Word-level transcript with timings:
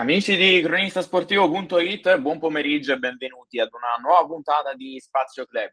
Amici 0.00 0.36
di 0.36 0.60
cronistasportivo.it, 0.62 2.18
buon 2.20 2.38
pomeriggio 2.38 2.92
e 2.92 2.98
benvenuti 2.98 3.58
ad 3.58 3.70
una 3.72 3.96
nuova 4.00 4.24
puntata 4.28 4.72
di 4.74 4.96
Spazio 5.00 5.44
Club. 5.44 5.72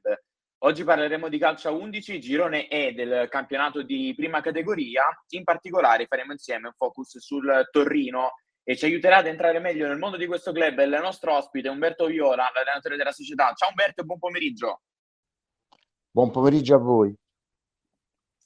Oggi 0.64 0.84
parleremo 0.84 1.30
di 1.30 1.38
calcio 1.38 1.68
a 1.68 1.72
11, 1.74 2.20
girone 2.20 2.68
E 2.68 2.94
del 2.94 3.28
campionato 3.30 3.84
di 3.84 4.16
prima 4.16 4.42
categoria. 4.42 5.04
In 5.34 5.44
particolare 5.44 6.08
faremo 6.08 6.32
insieme 6.32 6.66
un 6.66 6.74
focus 6.76 7.20
sul 7.20 7.68
Torrino 7.70 8.32
e 8.64 8.76
ci 8.76 8.86
aiuterà 8.86 9.18
ad 9.18 9.28
entrare 9.28 9.60
meglio 9.60 9.88
nel 9.88 10.00
mondo 10.00 10.18
di 10.18 10.26
questo 10.26 10.52
club 10.52 10.80
il 10.80 11.00
nostro 11.00 11.36
ospite 11.36 11.70
Umberto 11.70 12.08
Viola, 12.08 12.50
l'allenatore 12.52 12.98
della 12.98 13.12
società. 13.12 13.54
Ciao 13.54 13.70
Umberto 13.70 14.02
e 14.02 14.06
buon 14.06 14.18
pomeriggio. 14.18 14.82
Buon 16.10 16.32
pomeriggio 16.32 16.74
a 16.74 16.80
voi. 16.80 17.16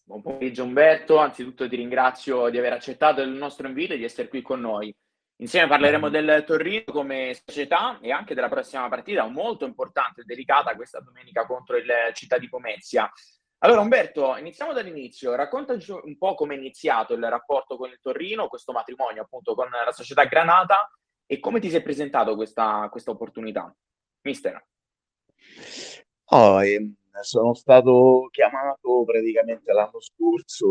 Buon 0.04 0.22
pomeriggio 0.22 0.66
Umberto, 0.66 1.20
anzitutto 1.20 1.70
ti 1.70 1.78
ringrazio 1.78 2.50
di 2.50 2.58
aver 2.58 2.74
accettato 2.74 3.22
il 3.22 3.30
nostro 3.30 3.66
invito 3.66 3.94
e 3.94 3.98
di 3.98 4.04
essere 4.04 4.28
qui 4.28 4.42
con 4.42 4.60
noi. 4.60 4.94
Insieme 5.42 5.68
parleremo 5.68 6.10
del 6.10 6.44
Torino 6.46 6.84
come 6.88 7.34
società 7.46 7.98
e 8.02 8.12
anche 8.12 8.34
della 8.34 8.50
prossima 8.50 8.90
partita, 8.90 9.26
molto 9.26 9.66
importante 9.66 10.22
e 10.22 10.24
delicata 10.26 10.76
questa 10.76 11.00
domenica 11.00 11.46
contro 11.46 11.78
il 11.78 11.90
Città 12.14 12.38
di 12.38 12.50
Pomezia. 12.50 13.10
Allora 13.60 13.80
Umberto, 13.80 14.36
iniziamo 14.36 14.74
dall'inizio, 14.74 15.36
raccontaci 15.36 15.92
un 15.92 16.18
po' 16.18 16.36
come 16.36 16.56
è 16.56 16.58
iniziato 16.58 17.14
il 17.14 17.24
rapporto 17.24 17.78
con 17.78 17.90
il 17.90 18.00
Torino, 18.02 18.50
questo 18.50 18.74
matrimonio 18.74 19.22
appunto 19.22 19.56
con 19.56 19.70
la 19.70 19.92
società 19.94 20.26
Granata 20.26 20.92
e 21.26 21.40
come 21.40 21.62
ti 21.62 21.70
è 21.70 21.82
presentato 21.82 22.36
questa, 22.36 22.90
questa 22.92 23.12
opportunità. 23.12 23.74
Mister. 24.24 24.66
Oh, 26.32 26.62
ehm, 26.62 26.96
sono 27.22 27.54
stato 27.54 28.28
chiamato 28.32 29.04
praticamente 29.06 29.72
l'anno 29.74 30.00
scorso 30.00 30.68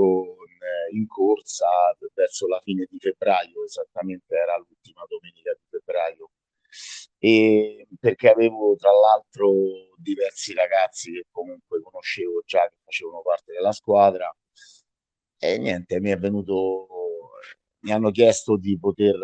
in, 0.95 0.98
in 0.98 1.06
corsa 1.06 1.66
verso 2.15 2.46
la 2.46 2.60
fine 2.60 2.87
di 2.88 2.98
febbraio, 2.98 3.65
esattamente 3.65 4.34
era 4.34 4.56
l'ultima 4.56 5.05
domenica 5.09 5.52
di 5.52 5.66
febbraio, 5.69 6.30
e 7.19 7.87
perché 7.98 8.30
avevo 8.30 8.77
tra 8.77 8.90
l'altro 8.93 9.51
diversi 9.96 10.54
ragazzi 10.54 11.12
che 11.12 11.27
comunque 11.30 11.82
conoscevo 11.82 12.43
già 12.45 12.66
che 12.68 12.77
facevano 12.84 13.23
parte 13.23 13.52
della 13.52 13.73
squadra. 13.73 14.34
E 15.40 15.59
niente, 15.59 16.01
mi 16.01 16.10
è 16.10 16.18
venuto, 16.18 16.87
mi 17.80 17.93
hanno 17.93 18.10
chiesto 18.10 18.57
di 18.57 18.79
poter 18.79 19.16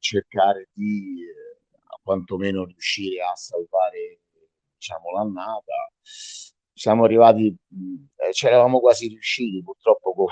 cercare 0.00 0.68
di 0.72 1.24
quantomeno 2.02 2.64
riuscire 2.64 3.22
a 3.22 3.34
salvare 3.34 4.20
diciamo 4.76 5.10
l'annata 5.10 5.90
siamo 6.86 7.02
arrivati, 7.02 7.48
eh, 7.48 8.46
eravamo 8.46 8.78
quasi 8.78 9.08
riusciti 9.08 9.60
purtroppo 9.60 10.26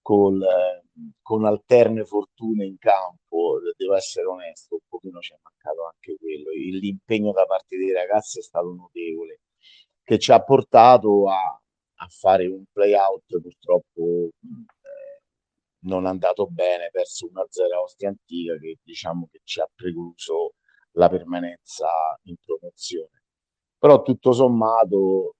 con, 0.00 0.40
eh, 0.40 0.84
con, 1.20 1.44
alterne 1.44 2.04
fortune 2.04 2.64
in 2.64 2.78
campo, 2.78 3.58
devo 3.76 3.96
essere 3.96 4.26
onesto, 4.26 4.76
un 4.76 4.80
pochino 4.88 5.18
ci 5.18 5.32
è 5.32 5.36
mancato 5.42 5.86
anche 5.86 6.16
quello. 6.16 6.50
L'impegno 6.52 7.32
da 7.32 7.46
parte 7.46 7.76
dei 7.76 7.92
ragazzi 7.92 8.38
è 8.38 8.42
stato 8.42 8.72
notevole, 8.72 9.40
che 10.04 10.18
ci 10.20 10.30
ha 10.30 10.40
portato 10.40 11.28
a, 11.28 11.60
a 11.96 12.06
fare 12.08 12.46
un 12.46 12.62
play-out 12.70 13.40
purtroppo 13.40 14.28
eh, 14.42 15.22
non 15.80 16.06
andato 16.06 16.46
bene, 16.46 16.90
perso 16.92 17.26
1-0 17.26 17.74
a 17.74 17.80
Ostia 17.82 18.08
Antica 18.08 18.56
che 18.56 18.78
diciamo 18.84 19.26
che 19.32 19.40
ci 19.42 19.60
ha 19.60 19.68
precluso 19.74 20.54
la 20.92 21.08
permanenza 21.08 21.88
in 22.24 22.36
promozione 22.36 23.20
però 23.80 24.02
tutto 24.02 24.32
sommato, 24.32 25.36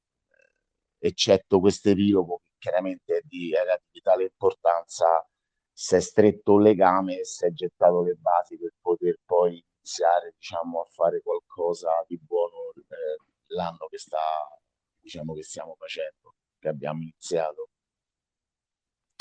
eccetto 1.01 1.61
questo 1.61 1.89
epilogo 1.91 2.43
che 2.45 2.53
chiaramente 2.59 3.17
è 3.17 3.21
di, 3.25 3.53
era 3.53 3.77
di 3.77 3.89
vitale 3.93 4.25
importanza, 4.25 5.27
si 5.73 5.97
è 5.97 6.01
stretto 6.01 6.53
un 6.55 6.63
legame 6.63 7.21
e 7.21 7.25
si 7.25 7.47
è 7.47 7.51
gettato 7.51 8.03
le 8.03 8.15
basi 8.15 8.59
per 8.59 8.73
poter 8.81 9.19
poi 9.25 9.65
iniziare 9.77 10.35
diciamo, 10.37 10.83
a 10.83 10.85
fare 10.85 11.23
qualcosa 11.23 12.05
di 12.07 12.19
buono 12.19 12.73
eh, 12.77 13.55
l'anno 13.55 13.87
che 13.89 13.99
sta 13.99 14.21
diciamo 15.01 15.35
che 15.35 15.43
stiamo 15.43 15.75
facendo, 15.79 16.35
che 16.59 16.69
abbiamo 16.69 17.01
iniziato. 17.01 17.71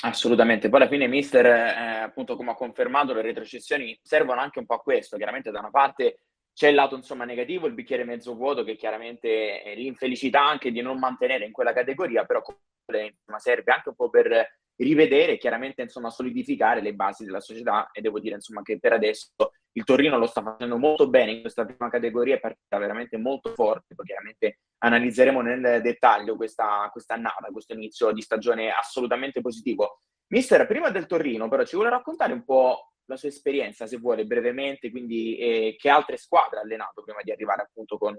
Assolutamente, 0.01 0.69
poi 0.69 0.81
alla 0.81 0.89
fine 0.89 1.07
Mister, 1.07 1.45
eh, 1.45 1.99
appunto 2.01 2.35
come 2.35 2.51
ha 2.51 2.55
confermato, 2.55 3.13
le 3.13 3.21
retrocessioni 3.21 3.97
servono 4.01 4.39
anche 4.39 4.59
un 4.59 4.65
po' 4.65 4.75
a 4.75 4.81
questo, 4.81 5.17
chiaramente 5.17 5.51
da 5.51 5.59
una 5.59 5.71
parte 5.71 6.23
c'è 6.59 6.67
il 6.67 6.75
lato 6.75 6.97
insomma 6.97 7.23
negativo, 7.23 7.67
il 7.67 7.73
bicchiere 7.73 8.03
mezzo 8.03 8.35
vuoto 8.35 8.65
che 8.65 8.75
chiaramente 8.75 9.61
è 9.61 9.75
l'infelicità 9.75 10.43
anche 10.43 10.73
di 10.73 10.81
non 10.81 10.99
mantenere 10.99 11.45
in 11.45 11.53
quella 11.53 11.71
categoria, 11.71 12.25
però 12.25 12.41
insomma, 12.85 13.39
serve 13.39 13.71
anche 13.71 13.87
un 13.87 13.95
po' 13.95 14.09
per 14.09 14.57
rivedere 14.75 15.31
e 15.31 15.37
chiaramente 15.37 15.83
insomma 15.83 16.09
solidificare 16.09 16.81
le 16.81 16.93
basi 16.93 17.23
della 17.23 17.39
società 17.39 17.91
e 17.93 18.01
devo 18.01 18.19
dire 18.19 18.35
insomma 18.35 18.61
che 18.61 18.77
per 18.77 18.91
adesso 18.91 19.31
il 19.71 19.85
Torino 19.85 20.17
lo 20.17 20.25
sta 20.25 20.43
facendo 20.43 20.77
molto 20.77 21.07
bene 21.07 21.31
in 21.31 21.39
questa 21.39 21.63
prima 21.63 21.89
categoria, 21.89 22.35
è 22.35 22.39
partita 22.41 22.77
veramente 22.77 23.15
molto 23.15 23.53
forte, 23.53 23.95
poi 23.95 24.05
chiaramente 24.05 24.59
analizzeremo 24.79 25.39
nel 25.39 25.81
dettaglio 25.81 26.35
questa, 26.35 26.89
questa 26.91 27.13
annata, 27.13 27.47
questo 27.53 27.71
inizio 27.71 28.11
di 28.11 28.19
stagione 28.21 28.69
assolutamente 28.69 29.39
positivo. 29.39 30.01
Mister, 30.33 30.67
prima 30.67 30.89
del 30.89 31.05
Torino 31.05 31.47
però 31.47 31.63
ci 31.63 31.77
vuole 31.77 31.89
raccontare 31.89 32.33
un 32.33 32.43
po' 32.43 32.91
la 33.09 33.17
sua 33.17 33.29
esperienza, 33.29 33.87
se 33.87 33.97
vuole, 33.97 34.25
brevemente, 34.25 34.91
quindi 34.91 35.35
eh, 35.37 35.75
che 35.77 35.89
altre 35.89 36.15
squadre 36.15 36.59
ha 36.59 36.61
allenato 36.61 37.01
prima 37.01 37.21
di 37.23 37.31
arrivare 37.31 37.63
appunto 37.63 37.97
con, 37.97 38.15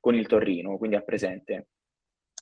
con 0.00 0.14
il 0.14 0.26
Torrino, 0.26 0.78
quindi 0.78 0.96
al 0.96 1.04
presente? 1.04 1.68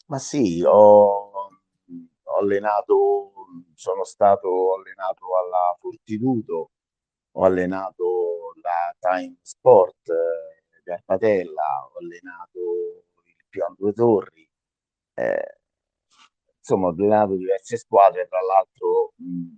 Ma 0.06 0.18
sì, 0.18 0.62
ho, 0.64 1.32
ho 1.32 2.38
allenato, 2.38 3.32
sono 3.74 4.04
stato 4.04 4.74
allenato 4.74 5.26
alla 5.36 5.76
Fortitudo, 5.80 6.70
ho 7.32 7.44
allenato 7.44 8.52
la 8.62 8.94
Time 9.00 9.38
Sport 9.42 10.10
eh, 10.10 10.82
Garpatella, 10.84 11.88
ho 11.92 11.98
allenato 11.98 12.58
il 13.26 13.44
Pian 13.48 13.74
Due 13.76 13.92
Torri, 13.92 14.48
eh, 15.14 15.58
insomma 16.56 16.86
ho 16.86 16.90
allenato 16.90 17.34
diverse 17.34 17.76
squadre, 17.76 18.28
tra 18.28 18.40
l'altro 18.40 19.12
mh, 19.16 19.54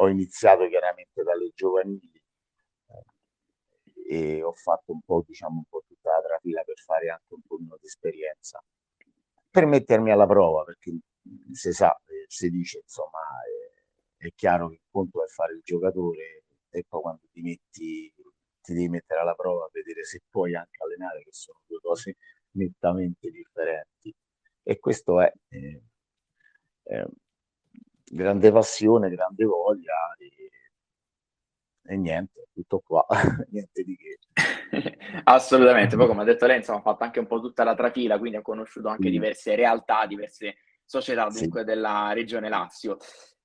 ho 0.00 0.08
iniziato 0.08 0.68
chiaramente 0.68 1.22
dalle 1.22 1.50
giovanili 1.54 2.22
eh, 2.86 4.14
e 4.14 4.42
ho 4.42 4.52
fatto 4.52 4.92
un 4.92 5.00
po', 5.04 5.24
diciamo, 5.26 5.56
un 5.56 5.64
po' 5.68 5.84
tutta 5.86 6.12
la 6.12 6.22
trafila 6.22 6.62
per 6.62 6.78
fare 6.78 7.10
anche 7.10 7.34
un 7.34 7.42
po' 7.46 7.56
di 7.58 7.86
esperienza, 7.86 8.62
per 9.50 9.66
mettermi 9.66 10.10
alla 10.10 10.26
prova, 10.26 10.64
perché 10.64 10.96
si 11.52 11.72
sa, 11.72 11.94
eh, 12.06 12.24
si 12.28 12.50
dice, 12.50 12.78
insomma, 12.78 13.18
è, 14.16 14.26
è 14.26 14.32
chiaro 14.34 14.68
che 14.68 14.74
il 14.74 14.86
conto 14.90 15.24
è 15.24 15.28
fare 15.28 15.54
il 15.54 15.60
giocatore 15.64 16.44
e 16.70 16.84
poi 16.86 17.00
quando 17.00 17.22
ti 17.30 17.40
metti 17.40 18.12
ti 18.68 18.74
devi 18.74 18.88
mettere 18.90 19.20
alla 19.20 19.34
prova, 19.34 19.68
vedere 19.72 20.04
se 20.04 20.20
puoi 20.28 20.54
anche 20.54 20.82
allenare, 20.82 21.22
che 21.22 21.32
sono 21.32 21.60
due 21.66 21.80
cose 21.80 22.16
nettamente 22.52 23.30
differenti. 23.30 24.14
E 24.62 24.78
questo 24.78 25.20
è, 25.22 25.32
eh, 25.48 25.82
eh, 26.84 27.08
grande 28.10 28.52
passione, 28.52 29.10
grande 29.10 29.44
voglia 29.44 30.14
e, 30.18 30.50
e 31.84 31.96
niente, 31.96 32.48
tutto 32.52 32.80
qua, 32.80 33.06
niente 33.50 33.82
di 33.82 33.96
che. 33.96 34.18
Assolutamente, 35.24 35.96
poi 35.96 36.06
come 36.06 36.22
ha 36.22 36.24
detto 36.24 36.46
insomma, 36.46 36.78
ha 36.78 36.82
fatto 36.82 37.04
anche 37.04 37.18
un 37.18 37.26
po' 37.26 37.40
tutta 37.40 37.64
la 37.64 37.74
trafila, 37.74 38.18
quindi 38.18 38.36
ha 38.36 38.42
conosciuto 38.42 38.88
anche 38.88 39.08
mm. 39.08 39.12
diverse 39.12 39.54
realtà, 39.54 40.06
diverse 40.06 40.56
società 40.84 41.28
dunque 41.28 41.60
sì. 41.60 41.66
della 41.66 42.12
regione 42.12 42.48
Lazio. 42.48 42.96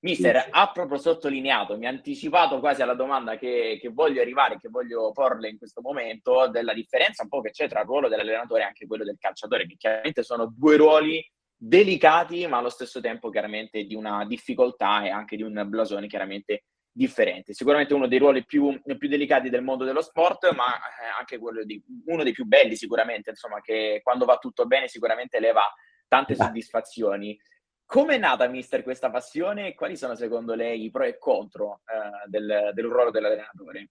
Mister, 0.04 0.36
sì, 0.36 0.42
sì. 0.42 0.48
ha 0.50 0.70
proprio 0.70 0.98
sottolineato, 0.98 1.78
mi 1.78 1.86
ha 1.86 1.88
anticipato 1.88 2.60
quasi 2.60 2.82
alla 2.82 2.94
domanda 2.94 3.38
che, 3.38 3.78
che, 3.80 3.88
voglio 3.88 4.20
arrivare, 4.20 4.58
che 4.58 4.68
voglio 4.68 5.12
porle 5.12 5.48
in 5.48 5.56
questo 5.56 5.80
momento, 5.80 6.48
della 6.48 6.74
differenza 6.74 7.22
un 7.22 7.30
po' 7.30 7.40
che 7.40 7.50
c'è 7.50 7.68
tra 7.68 7.80
il 7.80 7.86
ruolo 7.86 8.08
dell'allenatore 8.08 8.62
e 8.62 8.66
anche 8.66 8.86
quello 8.86 9.02
del 9.02 9.16
calciatore, 9.18 9.66
che 9.66 9.76
chiaramente 9.78 10.22
sono 10.22 10.52
due 10.54 10.76
ruoli 10.76 11.26
delicati, 11.66 12.46
ma 12.46 12.58
allo 12.58 12.68
stesso 12.68 13.00
tempo 13.00 13.30
chiaramente 13.30 13.84
di 13.84 13.94
una 13.94 14.26
difficoltà 14.26 15.04
e 15.04 15.08
anche 15.08 15.36
di 15.36 15.42
un 15.42 15.64
blasone 15.66 16.06
chiaramente 16.06 16.64
differente. 16.92 17.54
Sicuramente 17.54 17.94
uno 17.94 18.06
dei 18.06 18.18
ruoli 18.18 18.44
più, 18.44 18.78
più 18.82 19.08
delicati 19.08 19.48
del 19.48 19.62
mondo 19.62 19.84
dello 19.84 20.02
sport, 20.02 20.52
ma 20.54 20.76
eh, 20.76 21.06
anche 21.18 21.38
quello 21.38 21.64
di 21.64 21.82
uno 22.06 22.22
dei 22.22 22.32
più 22.32 22.44
belli 22.44 22.76
sicuramente, 22.76 23.30
insomma, 23.30 23.62
che 23.62 24.00
quando 24.02 24.26
va 24.26 24.36
tutto 24.36 24.66
bene 24.66 24.88
sicuramente 24.88 25.40
leva 25.40 25.62
tante 26.06 26.34
soddisfazioni. 26.34 27.38
Come 27.86 28.16
è 28.16 28.18
nata, 28.18 28.46
mister, 28.46 28.82
questa 28.82 29.10
passione 29.10 29.68
e 29.68 29.74
quali 29.74 29.96
sono 29.96 30.14
secondo 30.14 30.54
lei 30.54 30.84
i 30.84 30.90
pro 30.90 31.04
e 31.04 31.18
contro 31.18 31.80
eh, 31.86 32.28
del, 32.28 32.72
del 32.74 32.84
ruolo 32.84 33.10
dell'allenatore? 33.10 33.90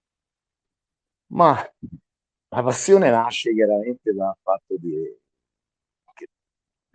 Ma 1.31 1.56
la 2.50 2.62
passione 2.62 3.10
nasce 3.10 3.52
chiaramente 3.52 4.14
dal 4.14 4.36
fatto 4.44 4.76
di 4.78 5.22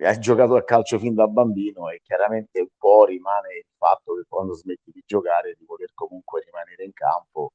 hai 0.00 0.18
giocato 0.18 0.54
a 0.56 0.64
calcio 0.64 0.98
fin 0.98 1.14
da 1.14 1.26
bambino 1.26 1.88
e 1.90 2.00
chiaramente 2.02 2.60
un 2.60 2.68
po' 2.76 3.04
rimane 3.04 3.56
il 3.56 3.66
fatto 3.76 4.14
che 4.14 4.24
quando 4.28 4.54
smetti 4.54 4.90
di 4.92 5.02
giocare 5.04 5.54
di 5.58 5.64
voler 5.64 5.90
comunque 5.94 6.42
rimanere 6.44 6.84
in 6.84 6.92
campo 6.92 7.52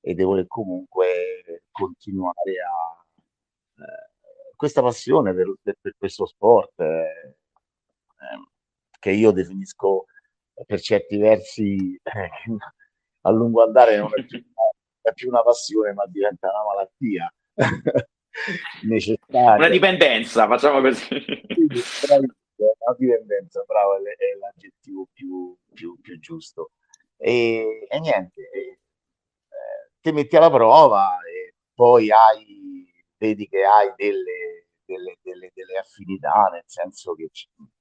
e 0.00 0.14
di 0.14 0.22
voler 0.22 0.46
comunque 0.46 1.62
continuare 1.70 2.52
a 2.62 3.04
eh, 3.82 4.54
questa 4.56 4.80
passione 4.82 5.34
per, 5.34 5.54
per, 5.62 5.94
questo 5.98 6.26
sport 6.26 6.80
eh, 6.80 7.32
che 8.98 9.10
io 9.10 9.30
definisco 9.32 10.06
per 10.64 10.80
certi 10.80 11.18
versi 11.18 12.00
eh, 12.02 12.30
a 13.20 13.30
lungo 13.30 13.62
andare 13.62 13.98
non 13.98 14.10
è 14.14 14.24
più 14.24 14.42
è 15.06 15.12
più 15.12 15.28
una 15.28 15.42
passione, 15.42 15.92
ma 15.92 16.04
diventa 16.06 16.48
una 16.48 16.64
malattia 16.64 17.32
necessaria. 18.82 19.54
Una 19.54 19.68
dipendenza, 19.68 20.46
facciamo 20.46 20.80
così. 20.80 21.08
una 22.56 22.96
dipendenza, 22.96 23.62
bravo, 23.66 23.96
è, 23.96 24.38
l'aggettivo 24.38 25.08
più, 25.12 25.56
più, 25.72 25.98
più 26.00 26.18
giusto. 26.18 26.72
E, 27.16 27.86
e 27.88 27.98
niente, 28.00 28.50
e, 28.50 28.60
eh, 28.60 28.78
ti 30.00 30.12
metti 30.12 30.36
alla 30.36 30.50
prova 30.50 31.18
e 31.22 31.54
poi 31.74 32.10
hai, 32.10 32.86
vedi 33.16 33.48
che 33.48 33.64
hai 33.64 33.92
delle, 33.96 34.68
delle, 34.84 35.18
delle, 35.22 35.50
delle 35.54 35.78
affinità, 35.78 36.48
nel 36.52 36.64
senso 36.66 37.14
che, 37.14 37.30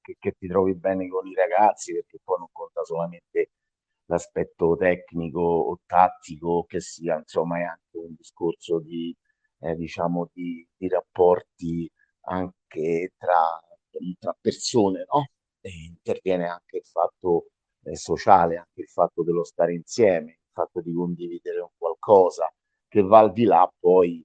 che, 0.01 0.15
che, 0.19 0.31
ti 0.37 0.47
trovi 0.47 0.75
bene 0.75 1.07
con 1.07 1.27
i 1.27 1.33
ragazzi, 1.33 1.93
perché 1.93 2.19
poi 2.23 2.39
non 2.39 2.49
conta 2.51 2.83
solamente 2.83 3.51
l'aspetto 4.05 4.75
tecnico 4.77 5.41
o 5.41 5.79
tattico, 5.85 6.65
che 6.65 6.79
sia, 6.79 7.17
insomma, 7.17 7.59
è 7.59 7.63
anche 7.63 7.97
un 7.97 8.13
discorso 8.15 8.79
di, 8.79 9.15
eh, 9.65 9.75
diciamo, 9.75 10.29
di, 10.33 10.65
di, 10.77 10.87
rapporti 10.87 11.89
anche 12.27 13.13
tra, 13.17 13.59
tra 14.19 14.37
persone, 14.39 15.05
no? 15.11 15.25
Interviene 15.61 16.47
anche 16.47 16.77
il 16.77 16.85
fatto 16.85 17.47
eh, 17.83 17.95
sociale, 17.95 18.57
anche 18.57 18.81
il 18.81 18.87
fatto 18.87 19.23
dello 19.23 19.43
stare 19.43 19.73
insieme, 19.73 20.31
il 20.33 20.51
fatto 20.51 20.81
di 20.81 20.93
condividere 20.93 21.59
un 21.61 21.69
qualcosa 21.77 22.51
che 22.87 23.01
va 23.01 23.19
al 23.19 23.33
di 23.33 23.45
là 23.45 23.67
poi 23.79 24.23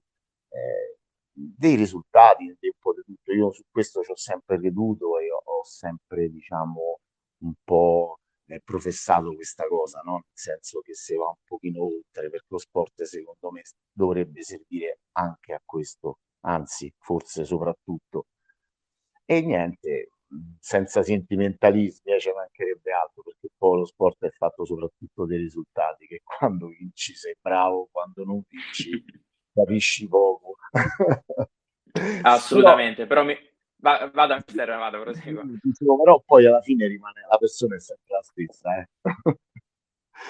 eh, 0.49 0.97
dei 1.33 1.75
risultati, 1.75 2.45
un 2.45 2.55
po' 2.79 2.93
di 2.93 3.01
tutto. 3.03 3.33
Io 3.33 3.51
su 3.51 3.63
questo 3.71 4.03
ci 4.03 4.11
ho 4.11 4.15
sempre 4.15 4.59
creduto 4.59 5.17
e 5.19 5.31
ho, 5.31 5.41
ho 5.43 5.63
sempre, 5.63 6.29
diciamo, 6.29 6.99
un 7.39 7.53
po' 7.63 8.19
eh, 8.55 8.61
professato 8.63 9.33
questa 9.33 9.67
cosa, 9.67 10.01
no? 10.01 10.13
nel 10.13 10.23
senso 10.33 10.79
che 10.81 10.93
se 10.93 11.15
va 11.15 11.27
un 11.27 11.35
pochino 11.45 11.83
oltre, 11.83 12.29
perché 12.29 12.47
lo 12.49 12.57
sport 12.57 13.03
secondo 13.03 13.51
me 13.51 13.61
dovrebbe 13.91 14.43
servire 14.43 14.99
anche 15.13 15.53
a 15.53 15.61
questo, 15.63 16.19
anzi 16.41 16.93
forse 16.99 17.45
soprattutto. 17.45 18.27
E 19.25 19.41
niente, 19.41 20.09
senza 20.59 21.03
sentimentalismi, 21.03 22.13
eh, 22.13 22.19
ci 22.19 22.31
mancherebbe 22.31 22.91
altro, 22.91 23.23
perché 23.23 23.49
poi 23.57 23.79
lo 23.79 23.85
sport 23.85 24.25
è 24.25 24.29
fatto 24.29 24.65
soprattutto 24.65 25.25
dei 25.25 25.37
risultati, 25.37 26.07
che 26.07 26.21
quando 26.23 26.67
vinci 26.67 27.15
sei 27.15 27.35
bravo, 27.39 27.87
quando 27.91 28.23
non 28.23 28.41
vinci 28.47 28.91
capisci 29.53 30.07
poco. 30.07 30.55
Assolutamente, 32.23 33.05
però, 33.05 33.23
però 33.25 33.39
mi, 33.39 33.50
Va, 33.81 34.11
vado 34.13 34.33
a 34.33 34.43
mister, 34.45 34.69
vado, 34.77 35.01
proseguo. 35.01 35.43
Però 36.03 36.23
poi 36.25 36.45
alla 36.45 36.61
fine 36.61 36.87
rimane 36.87 37.25
la 37.29 37.37
persona 37.37 37.75
è 37.75 37.79
sempre 37.79 38.15
la 38.15 38.21
stessa. 38.21 38.77
Eh. 38.77 38.87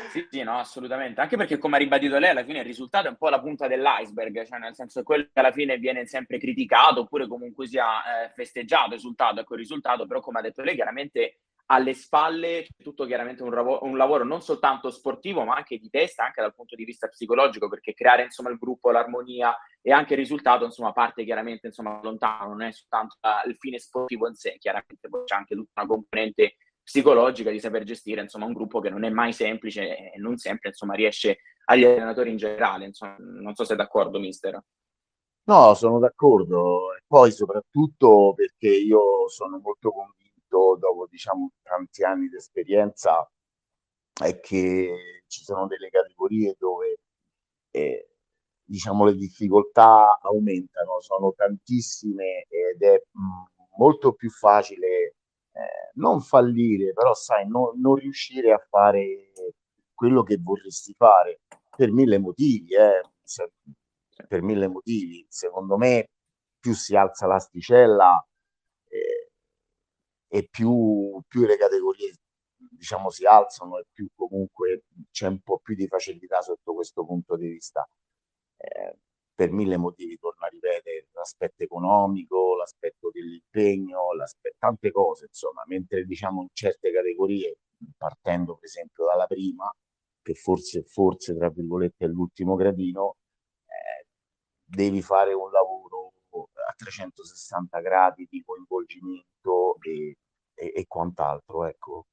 Sì, 0.09 0.25
sì, 0.29 0.41
no, 0.43 0.57
assolutamente. 0.57 1.19
Anche 1.19 1.35
perché, 1.35 1.57
come 1.57 1.75
ha 1.75 1.79
ribadito 1.79 2.17
lei, 2.17 2.29
alla 2.29 2.45
fine 2.45 2.59
il 2.59 2.65
risultato 2.65 3.07
è 3.07 3.09
un 3.09 3.17
po' 3.17 3.27
la 3.27 3.41
punta 3.41 3.67
dell'iceberg, 3.67 4.45
cioè 4.45 4.59
nel 4.59 4.73
senso 4.73 4.99
che 4.99 5.05
quello 5.05 5.23
che 5.23 5.39
alla 5.39 5.51
fine 5.51 5.77
viene 5.77 6.05
sempre 6.05 6.39
criticato 6.39 7.01
oppure 7.01 7.27
comunque 7.27 7.67
sia 7.67 8.23
eh, 8.23 8.29
festeggiato 8.29 8.87
il 8.87 8.93
risultato, 8.93 9.41
ecco 9.41 9.53
il 9.53 9.59
risultato, 9.59 10.07
però 10.07 10.21
come 10.21 10.39
ha 10.39 10.41
detto 10.41 10.61
lei, 10.61 10.75
chiaramente 10.75 11.39
alle 11.71 11.93
spalle 11.93 12.67
tutto 12.83 13.05
chiaramente 13.05 13.43
un, 13.43 13.51
ravo- 13.51 13.79
un, 13.83 13.95
lavoro 13.95 14.25
non 14.25 14.41
soltanto 14.41 14.91
sportivo, 14.91 15.45
ma 15.45 15.55
anche 15.55 15.77
di 15.77 15.89
testa, 15.89 16.25
anche 16.25 16.41
dal 16.41 16.53
punto 16.53 16.75
di 16.75 16.83
vista 16.83 17.07
psicologico, 17.07 17.69
perché 17.69 17.93
creare 17.93 18.23
insomma 18.23 18.49
il 18.49 18.57
gruppo, 18.57 18.91
l'armonia 18.91 19.55
e 19.81 19.91
anche 19.93 20.13
il 20.13 20.19
risultato, 20.19 20.65
insomma, 20.65 20.91
parte 20.91 21.23
chiaramente 21.23 21.67
insomma 21.67 22.01
lontano, 22.03 22.49
non 22.49 22.63
è 22.63 22.71
soltanto 22.73 23.15
il 23.47 23.55
fine 23.57 23.79
sportivo 23.79 24.27
in 24.27 24.35
sé, 24.35 24.57
chiaramente 24.59 25.07
poi 25.07 25.23
c'è 25.23 25.35
anche 25.35 25.55
tutta 25.55 25.81
una 25.81 25.89
componente 25.89 26.57
psicologica 26.83 27.51
di 27.51 27.59
saper 27.59 27.83
gestire 27.83 28.21
insomma 28.21 28.45
un 28.45 28.53
gruppo 28.53 28.81
che 28.81 28.89
non 28.89 29.05
è 29.05 29.09
mai 29.09 29.31
semplice 29.31 30.11
e 30.11 30.17
non 30.17 30.35
sempre 30.37 30.69
insomma 30.69 30.93
riesce 30.93 31.37
agli 31.65 31.85
allenatori 31.85 32.31
in 32.31 32.37
generale, 32.37 32.85
insomma, 32.85 33.15
non 33.17 33.55
so 33.55 33.63
se 33.63 33.73
è 33.73 33.77
d'accordo 33.77 34.19
mister. 34.19 34.61
No, 35.43 35.73
sono 35.73 35.99
d'accordo, 35.99 36.93
e 36.95 37.01
poi 37.07 37.31
soprattutto 37.31 38.33
perché 38.35 38.67
io 38.67 39.27
sono 39.29 39.57
molto 39.59 39.91
convinto 39.91 40.20
capito 40.51 40.77
dopo 40.77 41.07
diciamo 41.09 41.51
tanti 41.63 42.03
anni 42.03 42.27
di 42.27 42.35
esperienza 42.35 43.27
è 44.21 44.39
che 44.39 45.23
ci 45.27 45.43
sono 45.43 45.65
delle 45.67 45.89
categorie 45.89 46.55
dove 46.59 46.97
eh, 47.71 48.09
diciamo 48.63 49.05
le 49.05 49.15
difficoltà 49.15 50.19
aumentano, 50.21 50.99
sono 50.99 51.33
tantissime 51.33 52.45
ed 52.49 52.81
è 52.81 53.01
mm, 53.17 53.67
molto 53.77 54.13
più 54.13 54.29
facile 54.29 55.15
eh, 55.53 55.91
non 55.95 56.21
fallire, 56.21 56.93
però 56.93 57.13
sai, 57.13 57.47
no, 57.47 57.73
non 57.77 57.95
riuscire 57.95 58.51
a 58.51 58.59
fare 58.69 59.31
quello 59.93 60.23
che 60.23 60.37
vorresti 60.37 60.93
fare 60.93 61.41
per 61.75 61.91
mille 61.91 62.17
motivi, 62.17 62.73
eh, 62.75 63.01
per 64.27 64.41
mille 64.41 64.67
motivi. 64.67 65.25
Secondo 65.29 65.77
me 65.77 66.07
più 66.59 66.73
si 66.73 66.95
alza 66.95 67.27
l'asticella, 67.27 68.25
e 70.33 70.47
più, 70.49 71.21
più 71.27 71.45
le 71.45 71.57
categorie 71.57 72.13
diciamo 72.55 73.09
si 73.09 73.25
alzano 73.25 73.79
e 73.79 73.85
più 73.91 74.07
comunque 74.15 74.83
c'è 75.11 75.27
un 75.27 75.41
po' 75.41 75.59
più 75.59 75.75
di 75.75 75.87
facilità 75.87 76.41
sotto 76.41 76.73
questo 76.73 77.05
punto 77.05 77.35
di 77.35 77.49
vista. 77.49 77.85
Eh, 78.57 78.95
per 79.33 79.51
mille 79.51 79.75
motivi, 79.77 80.17
torno 80.19 80.45
a 80.45 80.49
ripetere, 80.49 81.07
l'aspetto 81.13 81.63
economico, 81.63 82.55
l'aspetto 82.55 83.09
dell'impegno, 83.11 84.13
l'aspetto, 84.13 84.55
tante 84.59 84.91
cose, 84.91 85.25
insomma, 85.25 85.63
mentre 85.67 86.05
diciamo 86.05 86.43
in 86.43 86.49
certe 86.53 86.91
categorie, 86.91 87.57
partendo 87.97 88.55
per 88.55 88.65
esempio 88.65 89.05
dalla 89.05 89.25
prima, 89.25 89.69
che 90.21 90.33
forse, 90.35 90.83
forse 90.83 91.35
tra 91.35 91.49
virgolette 91.49 92.05
è 92.05 92.07
l'ultimo 92.07 92.55
gradino, 92.55 93.15
eh, 93.65 94.05
devi 94.63 95.01
fare 95.01 95.33
un 95.33 95.51
lavoro 95.51 96.13
a 96.29 96.73
360 96.77 97.79
gradi 97.81 98.27
di 98.29 98.41
coinvolgimento 98.43 99.30
e, 99.81 100.17
e, 100.53 100.73
e 100.75 100.85
quant'altro. 100.87 101.65
Ecco. 101.65 102.07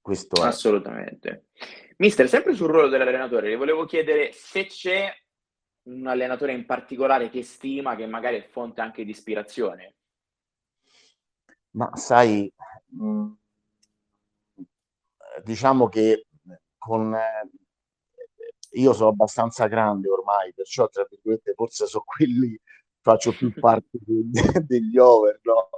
Questo 0.00 0.42
è. 0.42 0.46
Assolutamente. 0.46 1.48
Mister, 1.98 2.28
sempre 2.28 2.54
sul 2.54 2.68
ruolo 2.68 2.88
dell'allenatore, 2.88 3.48
le 3.50 3.56
volevo 3.56 3.84
chiedere 3.84 4.32
se 4.32 4.66
c'è 4.66 5.12
un 5.82 6.06
allenatore 6.06 6.52
in 6.52 6.64
particolare 6.64 7.28
che 7.28 7.42
stima, 7.42 7.96
che 7.96 8.06
magari 8.06 8.36
è 8.36 8.42
fonte 8.42 8.80
anche 8.80 9.04
di 9.04 9.10
ispirazione. 9.10 9.96
Ma 11.70 11.94
sai, 11.96 12.50
mm, 12.94 13.32
diciamo 15.42 15.88
che 15.88 16.26
con, 16.76 17.14
eh, 17.14 17.50
io 18.72 18.92
sono 18.92 19.10
abbastanza 19.10 19.66
grande 19.66 20.08
ormai, 20.08 20.52
perciò 20.54 20.88
tra 20.88 21.06
virgolette 21.08 21.54
forse 21.54 21.86
sono 21.86 22.04
quelli 22.04 22.58
faccio 23.00 23.32
più 23.32 23.52
parte 23.58 23.98
degli 24.00 24.98
over, 24.98 25.40
no? 25.42 25.68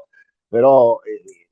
Però 0.50 1.00
eh, 1.02 1.48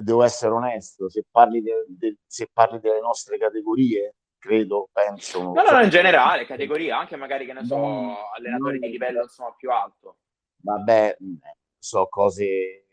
devo 0.00 0.22
essere 0.22 0.52
onesto, 0.52 1.10
se 1.10 1.22
parli, 1.30 1.60
de, 1.60 1.84
de, 1.86 2.16
se 2.26 2.48
parli 2.50 2.80
delle 2.80 3.00
nostre 3.00 3.36
categorie, 3.36 4.14
credo, 4.38 4.88
penso... 4.90 5.52
No, 5.52 5.52
no, 5.52 5.70
no, 5.70 5.82
in 5.82 5.90
generale, 5.90 6.46
categoria, 6.46 6.98
anche 6.98 7.16
magari, 7.16 7.44
che 7.44 7.52
ne 7.52 7.64
so, 7.66 7.76
no, 7.76 8.30
allenatori 8.34 8.78
no, 8.78 8.86
di 8.86 8.92
livello 8.92 9.20
insomma, 9.20 9.52
più 9.52 9.70
alto. 9.70 10.16
Vabbè, 10.62 11.18
so 11.78 12.06
cose 12.08 12.86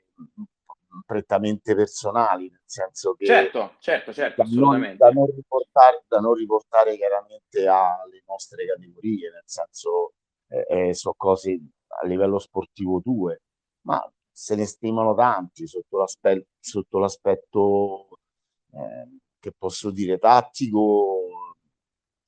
prettamente 1.05 1.73
personali, 1.73 2.49
nel 2.49 2.63
senso 2.65 3.13
che... 3.13 3.25
Certo, 3.25 3.75
certo, 3.79 4.11
certo, 4.11 4.41
da 4.41 4.47
assolutamente. 4.47 5.03
Non, 5.05 5.13
da, 5.13 5.19
non 5.21 5.29
riportare, 5.33 6.03
da 6.05 6.19
non 6.19 6.33
riportare 6.33 6.97
chiaramente 6.97 7.65
alle 7.65 8.23
nostre 8.27 8.65
categorie, 8.65 9.31
nel 9.31 9.43
senso 9.45 10.15
eh, 10.49 10.65
eh, 10.67 10.93
so 10.93 11.13
cose 11.15 11.57
a 12.01 12.05
livello 12.05 12.39
sportivo 12.39 12.99
tue, 13.01 13.41
ma 13.85 14.01
se 14.39 14.55
ne 14.55 14.65
stimano 14.65 15.15
tanti 15.15 15.65
sotto, 15.65 15.97
l'aspe- 15.97 16.47
sotto 16.59 16.99
l'aspetto 16.99 18.07
eh, 18.73 19.17
che 19.39 19.51
posso 19.57 19.89
dire 19.89 20.19
tattico. 20.19 21.21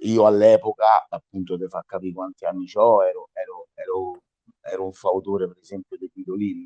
Io 0.04 0.25
all'epoca, 0.25 1.06
appunto, 1.08 1.58
ti 1.58 1.68
fa 1.68 1.84
capire 1.86 2.13
quanti 2.13 2.46
anni 2.46 2.66
ho, 2.74 3.04
ero, 3.04 3.30
ero, 3.34 3.68
ero, 3.75 4.22
ero 4.62 4.86
un 4.86 4.94
fautore, 4.94 5.48
per 5.48 5.58
esempio, 5.60 5.98
di 5.98 6.10
Guidolin. 6.12 6.63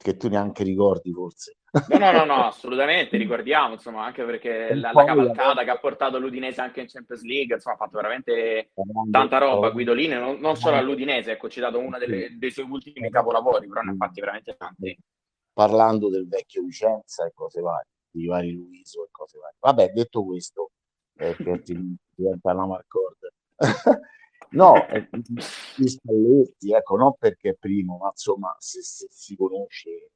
Che 0.00 0.16
tu 0.16 0.28
neanche 0.28 0.62
ricordi 0.62 1.12
forse. 1.12 1.56
No, 1.88 1.98
no, 1.98 2.12
no, 2.12 2.24
no, 2.24 2.44
assolutamente, 2.46 3.16
ricordiamo, 3.16 3.74
insomma, 3.74 4.04
anche 4.04 4.24
perché 4.24 4.74
la, 4.74 4.92
la, 4.92 5.04
cavalcata 5.04 5.64
che 5.64 5.70
ha 5.70 5.78
portato 5.78 6.18
l'Udinese 6.18 6.60
anche 6.60 6.80
in 6.80 6.86
Champions 6.86 7.22
League, 7.22 7.56
insomma, 7.56 7.74
ha 7.74 7.78
fatto 7.78 7.96
veramente 7.96 8.70
tanta 9.10 9.38
roba, 9.38 9.70
Guidolini, 9.70 10.14
non, 10.14 10.38
non 10.38 10.56
solo 10.56 10.76
all'Udinese, 10.76 11.32
ecco, 11.32 11.48
ci 11.48 11.58
ha 11.58 11.62
dato 11.62 11.78
uno 11.78 11.98
delle, 11.98 12.36
dei 12.38 12.50
suoi 12.50 12.66
ultimi 12.70 13.10
capolavori, 13.10 13.66
però 13.66 13.82
ne 13.82 13.90
ha 13.90 13.96
fatti 13.96 14.20
veramente 14.20 14.54
tanti. 14.56 14.96
Parlando 15.52 16.08
del 16.08 16.28
vecchio 16.28 16.62
Vicenza 16.62 17.26
e 17.26 17.32
cose 17.34 17.60
varie, 17.60 17.90
di 18.10 18.26
vari 18.26 18.52
Luiso 18.52 19.04
e 19.04 19.08
cose 19.10 19.38
varie. 19.38 19.56
Vabbè, 19.58 19.92
detto 19.92 20.24
questo, 20.24 20.70
eh, 21.16 21.36
diventa 22.14 22.52
una 22.54 22.66
marcord. 22.66 23.16
No, 24.50 24.74
gli 25.76 25.86
Spalletti, 25.86 26.72
ecco, 26.72 26.96
non 26.96 27.14
perché 27.18 27.50
è 27.50 27.54
primo, 27.54 27.98
ma 27.98 28.08
insomma, 28.08 28.54
se, 28.58 28.82
se 28.82 29.06
si 29.10 29.36
conosce, 29.36 30.10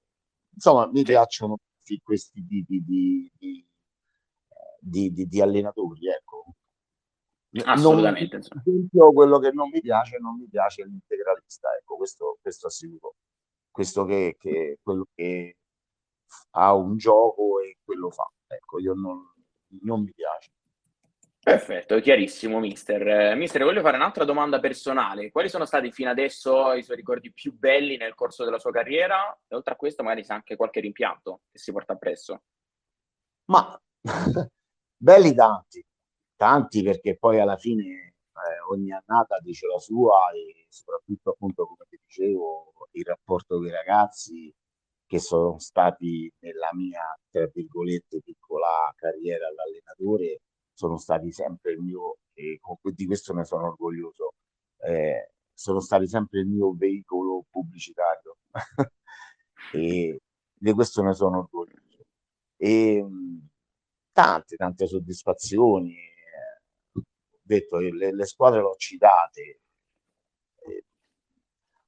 insomma, 0.55 0.87
mi 0.87 1.03
piacciono 1.03 1.59
questi 2.03 2.45
tipi 2.47 2.83
di, 2.83 3.31
di, 3.37 3.67
di, 4.79 5.13
di, 5.13 5.27
di 5.27 5.41
allenatori, 5.41 6.09
ecco. 6.09 6.55
Assolutamente. 7.65 8.39
Non, 8.39 8.63
esempio, 8.65 9.13
quello 9.13 9.39
che 9.39 9.51
non 9.53 9.69
mi 9.69 9.81
piace, 9.81 10.19
non 10.19 10.39
mi 10.39 10.49
piace 10.49 10.85
l'integralista, 10.85 11.69
ecco, 11.79 11.97
questo, 11.97 12.39
questo 12.41 12.69
assicuro. 12.69 13.15
Questo 13.71 14.05
che, 14.05 14.37
che 14.39 14.79
quello 14.83 15.07
che 15.15 15.57
ha 16.53 16.75
un 16.75 16.97
gioco 16.97 17.61
e 17.61 17.79
quello 17.85 18.11
fa. 18.11 18.31
Ecco, 18.47 18.79
io 18.79 18.95
non, 18.95 19.23
non 19.83 20.03
mi 20.03 20.13
piace. 20.13 20.51
Perfetto, 21.45 21.99
chiarissimo, 21.99 22.61
mister. 22.61 23.35
Mister, 23.35 23.65
voglio 23.65 23.81
fare 23.81 23.97
un'altra 23.97 24.25
domanda 24.25 24.61
personale. 24.61 25.33
Quali 25.33 25.49
sono 25.49 25.65
stati 25.65 25.91
fino 25.91 26.09
adesso 26.09 26.73
i 26.73 26.85
suoi 26.85 26.95
ricordi 26.95 27.33
più 27.33 27.53
belli 27.53 27.97
nel 27.97 28.15
corso 28.15 28.45
della 28.45 28.61
sua 28.61 28.71
carriera? 28.71 29.37
E 29.49 29.57
oltre 29.57 29.75
a 29.75 29.77
questo, 29.77 30.05
magari 30.05 30.23
c'è 30.23 30.35
anche 30.35 30.55
qualche 30.55 30.79
rimpianto 30.79 31.41
che 31.51 31.59
si 31.59 31.73
porta 31.73 31.95
appresso. 31.95 32.43
Ma 33.47 33.77
belli 34.97 35.35
tanti, 35.35 35.85
tanti 36.37 36.81
perché 36.85 37.17
poi 37.19 37.41
alla 37.41 37.57
fine 37.57 37.85
eh, 37.85 38.61
ogni 38.71 38.93
annata 38.93 39.41
dice 39.41 39.67
la 39.67 39.81
sua 39.81 40.31
e 40.31 40.67
soprattutto 40.69 41.31
appunto 41.31 41.67
come 41.67 41.87
ti 41.89 41.99
dicevo 42.07 42.73
il 42.93 43.05
rapporto 43.05 43.57
con 43.57 43.67
i 43.67 43.71
ragazzi 43.71 44.55
che 45.13 45.19
sono 45.19 45.59
stati 45.59 46.33
nella 46.39 46.71
mia, 46.73 47.03
tra 47.31 47.47
virgolette, 47.53 48.23
piccola 48.23 48.91
carriera 48.97 49.47
da 49.55 49.65
allenatore, 49.65 50.32
sono 50.93 50.99
stati 50.99 51.33
sempre 51.33 51.73
il 51.73 51.81
mio, 51.81 52.19
e 52.35 52.61
di 52.95 53.07
questo 53.07 53.33
ne 53.33 53.45
sono 53.45 53.69
orgoglioso, 53.69 54.35
eh, 54.85 55.33
sono 55.53 55.81
stati 55.81 56.07
sempre 56.07 56.41
il 56.41 56.47
mio 56.47 56.75
veicolo 56.75 57.45
pubblicitario 57.51 58.37
e 59.73 60.21
di 60.53 60.73
questo 60.73 61.03
ne 61.03 61.15
sono 61.15 61.39
orgoglioso. 61.39 62.05
E 62.57 63.07
tante, 64.13 64.57
tante 64.57 64.87
soddisfazioni. 64.87 65.95
Eh, 65.95 66.61
ho 66.95 67.03
detto, 67.43 67.79
le, 67.79 68.15
le 68.15 68.27
squadre 68.27 68.61
l'ho 68.61 68.75
citate, 68.77 69.61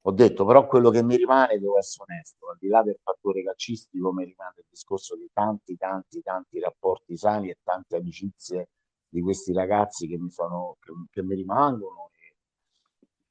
ho 0.07 0.11
detto 0.11 0.45
però 0.45 0.67
quello 0.67 0.91
che 0.91 1.01
mi 1.03 1.15
rimane 1.15 1.57
devo 1.57 1.77
essere 1.79 2.05
onesto, 2.11 2.49
al 2.49 2.57
di 2.59 2.67
là 2.67 2.83
del 2.83 2.99
fattore 3.01 3.43
calcistico 3.43 4.13
mi 4.13 4.25
rimane 4.25 4.53
il 4.57 4.65
discorso 4.69 5.15
di 5.15 5.27
tanti, 5.33 5.75
tanti, 5.77 6.21
tanti 6.21 6.59
rapporti 6.59 7.17
sani 7.17 7.49
e 7.49 7.57
tante 7.63 7.95
amicizie 7.95 8.69
di 9.15 9.21
questi 9.21 9.53
ragazzi 9.53 10.07
che 10.07 10.17
mi, 10.17 10.29
sono, 10.29 10.75
che, 10.81 10.91
che 11.09 11.23
mi 11.23 11.35
rimangono. 11.35 12.11
E, 12.11 12.35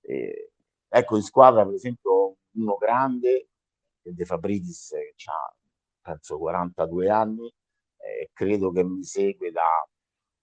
e, 0.01 0.51
ecco, 0.89 1.17
in 1.17 1.23
squadra 1.23 1.65
per 1.65 1.75
esempio 1.75 2.37
uno 2.53 2.77
grande, 2.77 3.49
De 4.01 4.25
Fabridis, 4.25 4.89
che 4.89 5.31
ha 5.31 5.55
penso 6.01 6.39
42 6.39 7.09
anni, 7.11 7.53
eh, 7.99 8.31
credo 8.33 8.71
che 8.73 8.83
mi 8.83 9.03
segue 9.03 9.51
da, 9.51 9.87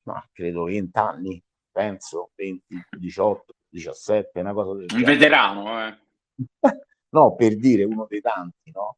no, 0.04 0.26
credo 0.32 0.64
20 0.64 0.98
anni, 0.98 1.44
penso 1.72 2.32
20, 2.36 2.88
18, 2.98 3.54
17, 3.70 4.40
una 4.40 4.54
cosa 4.54 4.76
del 4.76 4.88
genere. 4.88 5.12
Un 5.12 5.18
veterano, 5.18 5.88
eh 5.88 6.00
no, 7.10 7.36
per 7.36 7.56
dire 7.58 7.84
uno 7.84 8.06
dei 8.08 8.22
tanti, 8.22 8.72
no? 8.72 8.98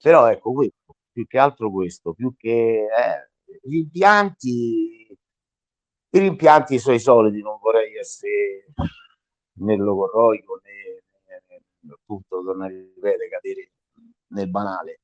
Però 0.00 0.26
ecco 0.30 0.52
questo, 0.52 0.96
più 1.10 1.26
che 1.26 1.38
altro 1.38 1.70
questo, 1.70 2.12
più 2.12 2.34
che 2.36 2.86
eh, 2.86 3.30
gli 3.62 3.76
impianti, 3.76 5.05
i 6.16 6.18
rimpianti 6.20 6.78
sono 6.78 6.96
i 6.96 7.00
soliti, 7.00 7.42
non 7.42 7.58
vorrei 7.60 7.94
essere 7.96 8.66
né 9.58 9.76
logorroico 9.76 10.60
né, 10.62 11.02
né, 11.26 11.92
appunto 11.92 12.42
tornare 12.42 12.72
a 12.72 12.76
ripetere, 12.76 13.28
cadere 13.28 13.70
nel 14.28 14.48
banale. 14.48 15.00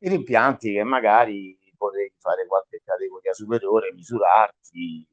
I 0.00 0.08
rimpianti 0.08 0.72
che 0.72 0.82
magari 0.82 1.56
potrei 1.76 2.12
fare 2.18 2.46
qualche 2.46 2.80
categoria 2.84 3.32
superiore, 3.32 3.92
misurarti 3.92 5.06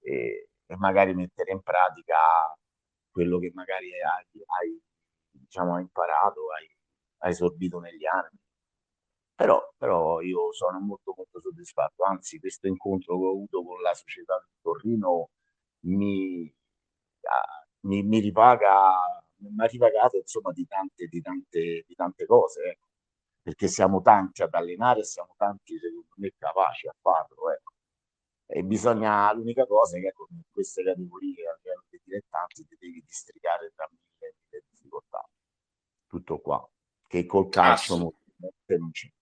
e, 0.00 0.48
e 0.66 0.76
magari 0.76 1.14
mettere 1.14 1.52
in 1.52 1.62
pratica 1.62 2.16
quello 3.10 3.38
che 3.38 3.50
magari 3.54 3.90
hai, 3.92 4.24
hai 4.60 4.80
diciamo, 5.30 5.78
imparato, 5.78 6.52
hai, 6.52 6.68
hai 7.18 7.34
sorbito 7.34 7.78
negli 7.80 8.04
anni. 8.06 8.38
Però, 9.36 9.60
però, 9.76 10.20
io 10.22 10.50
sono 10.52 10.80
molto 10.80 11.12
molto 11.14 11.40
soddisfatto, 11.40 12.04
anzi 12.04 12.38
questo 12.40 12.68
incontro 12.68 13.18
che 13.18 13.24
ho 13.24 13.30
avuto 13.32 13.62
con 13.62 13.82
la 13.82 13.92
società 13.92 14.42
di 14.46 14.54
Torino 14.62 15.28
mi, 15.80 16.50
mi, 17.80 18.02
mi 18.02 18.18
ripaga, 18.20 18.92
mi 19.36 19.62
ha 19.62 19.66
ripagato 19.66 20.16
insomma 20.16 20.52
di 20.52 20.66
tante, 20.66 21.06
di 21.06 21.20
tante, 21.20 21.84
di 21.86 21.94
tante 21.94 22.24
cose, 22.24 22.62
ecco. 22.70 22.86
perché 23.42 23.68
siamo 23.68 24.00
tanti 24.00 24.42
ad 24.42 24.54
allenare 24.54 25.00
e 25.00 25.04
siamo 25.04 25.34
tanti 25.36 25.78
secondo 25.78 26.14
me 26.16 26.32
capaci 26.38 26.88
a 26.88 26.94
farlo. 26.98 27.52
Ecco. 27.52 27.72
E 28.46 28.62
bisogna, 28.62 29.32
l'unica 29.34 29.66
cosa 29.66 29.98
è 29.98 30.00
che 30.00 30.08
ecco, 30.08 30.28
in 30.30 30.40
queste 30.50 30.82
categorie 30.82 31.46
a 31.48 31.56
livello 31.58 31.84
dei 31.90 32.00
dilettanti 32.04 32.64
ti 32.66 32.76
devi 32.78 33.02
districare 33.04 33.72
tra 33.74 33.86
mille, 33.90 34.34
mille 34.48 34.64
difficoltà 34.70 35.28
tutto 36.06 36.40
qua, 36.40 36.66
che 37.06 37.26
col 37.26 37.48
calcio 37.50 37.98
non, 37.98 38.10
niente. 38.38 39.15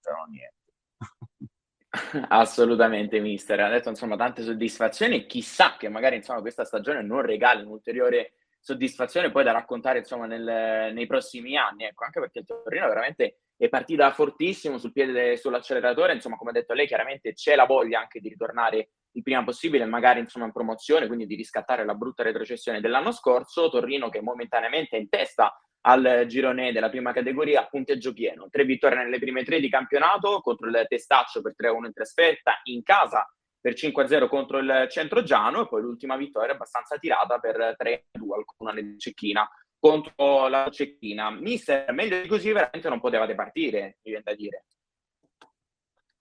Assolutamente, 2.29 3.21
mister. 3.21 3.61
Ha 3.61 3.69
detto 3.69 3.89
insomma 3.89 4.17
tante 4.17 4.43
soddisfazioni. 4.43 5.27
Chissà 5.27 5.77
che 5.77 5.89
magari 5.89 6.17
insomma 6.17 6.41
questa 6.41 6.65
stagione 6.65 7.03
non 7.03 7.23
regali 7.23 7.63
un'ulteriore 7.63 8.35
soddisfazione 8.61 9.31
poi 9.31 9.45
da 9.45 9.53
raccontare 9.53 9.99
insomma 9.99 10.27
nel, 10.27 10.93
nei 10.93 11.07
prossimi 11.07 11.57
anni. 11.57 11.85
Ecco, 11.85 12.05
anche 12.05 12.21
perché 12.21 12.41
il 12.41 12.47
Torino 12.47 12.89
veramente 12.89 13.39
è 13.57 13.69
partita 13.69 14.11
fortissimo 14.13 14.79
sul 14.79 14.93
piede 14.93 15.37
sull'acceleratore. 15.37 16.15
Insomma, 16.15 16.37
come 16.37 16.51
ha 16.51 16.55
detto 16.55 16.73
lei, 16.73 16.87
chiaramente 16.87 17.33
c'è 17.33 17.55
la 17.55 17.67
voglia 17.67 18.01
anche 18.01 18.21
di 18.21 18.29
ritornare 18.29 18.91
il 19.13 19.23
prima 19.23 19.45
possibile, 19.45 19.85
magari 19.85 20.21
insomma 20.21 20.47
in 20.47 20.53
promozione, 20.53 21.07
quindi 21.07 21.27
di 21.27 21.37
riscattare 21.37 21.85
la 21.85 21.95
brutta 21.95 22.23
retrocessione 22.23 22.81
dell'anno 22.81 23.13
scorso. 23.13 23.71
Torino 23.71 24.09
che 24.09 24.23
momentaneamente 24.23 24.97
è 24.97 25.01
in 25.01 25.09
testa 25.09 25.57
al 25.87 26.25
girone 26.27 26.73
della 26.73 26.89
prima 26.89 27.13
categoria 27.13 27.61
a 27.61 27.67
punteggio 27.67 28.13
pieno. 28.13 28.49
Tre 28.51 28.65
vittorie 28.65 28.99
nelle 28.99 29.19
prime 29.19 29.45
tre 29.45 29.61
di 29.61 29.69
campionato 29.69 30.41
contro 30.41 30.69
il 30.69 30.85
Testaccio 30.89 31.43
per 31.43 31.55
3-1 31.57 31.85
in 31.85 31.93
trasferta, 31.93 32.61
in 32.65 32.83
casa 32.83 33.29
per 33.61 33.73
5-0 33.73 34.29
contro 34.29 34.59
il 34.59 34.87
Centrogiano 34.91 35.63
e 35.63 35.69
poi 35.69 35.83
l'ultima 35.83 36.17
vittoria 36.17 36.53
abbastanza 36.53 36.99
tirata 36.99 37.39
per 37.39 37.77
3-2 37.79 38.35
al 38.35 38.45
Comunale 38.45 38.99
Cecchina 38.99 39.49
contro 39.79 40.49
la 40.49 40.69
Cecchina. 40.71 41.31
Mister, 41.31 41.91
meglio 41.93 42.21
di 42.21 42.29
così 42.29 42.53
veramente 42.53 42.89
non 42.89 43.01
potevate 43.01 43.35
partire, 43.35 43.99
mi 44.03 44.11
viene 44.11 44.23
da 44.23 44.35
dire. 44.35 44.65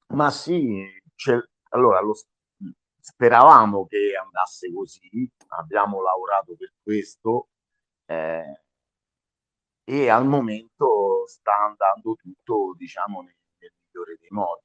Ma 0.07 0.29
sì, 0.29 0.85
allora 1.69 2.01
lo, 2.01 2.13
speravamo 2.99 3.87
che 3.87 4.13
andasse 4.21 4.71
così, 4.73 5.29
abbiamo 5.57 6.01
lavorato 6.01 6.55
per 6.57 6.71
questo. 6.81 7.49
Eh, 8.05 8.62
e 9.85 10.09
al 10.09 10.25
momento 10.25 11.27
sta 11.27 11.55
andando 11.55 12.15
tutto, 12.15 12.73
diciamo, 12.77 13.21
nel, 13.21 13.35
nel 13.59 13.73
migliore 13.85 14.17
dei 14.19 14.29
modi. 14.29 14.61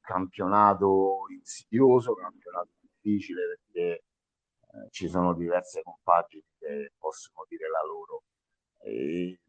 Campionato 0.00 1.26
insidioso, 1.30 2.14
campionato 2.14 2.70
difficile 2.80 3.42
perché 3.46 4.04
eh, 4.72 4.90
ci 4.90 5.08
sono 5.08 5.34
diverse 5.34 5.82
compagini 5.82 6.44
che 6.58 6.92
possono 6.98 7.44
dire 7.48 7.68
la 7.68 7.84
loro. 7.86 8.22
E, 8.80 9.40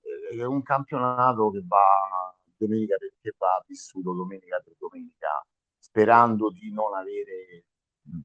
eh, 0.00 0.36
è 0.36 0.44
un 0.44 0.62
campionato 0.62 1.50
che 1.50 1.62
va 1.66 2.36
domenica 2.56 2.96
perché 2.96 3.34
va 3.38 3.62
vissuto 3.66 4.12
domenica 4.12 4.60
per 4.60 4.74
domenica, 4.78 5.44
sperando 5.78 6.50
di 6.50 6.72
non 6.72 6.94
avere 6.94 7.64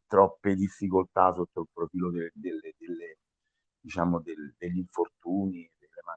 troppe 0.08 0.56
difficoltà 0.56 1.32
sotto 1.32 1.62
il 1.62 1.68
profilo 1.72 2.10
delle, 2.12 2.32
delle, 2.34 2.74
delle 2.78 3.18
diciamo, 3.80 4.22
del, 4.22 4.56
degli 4.58 4.78
infortuni 4.78 5.70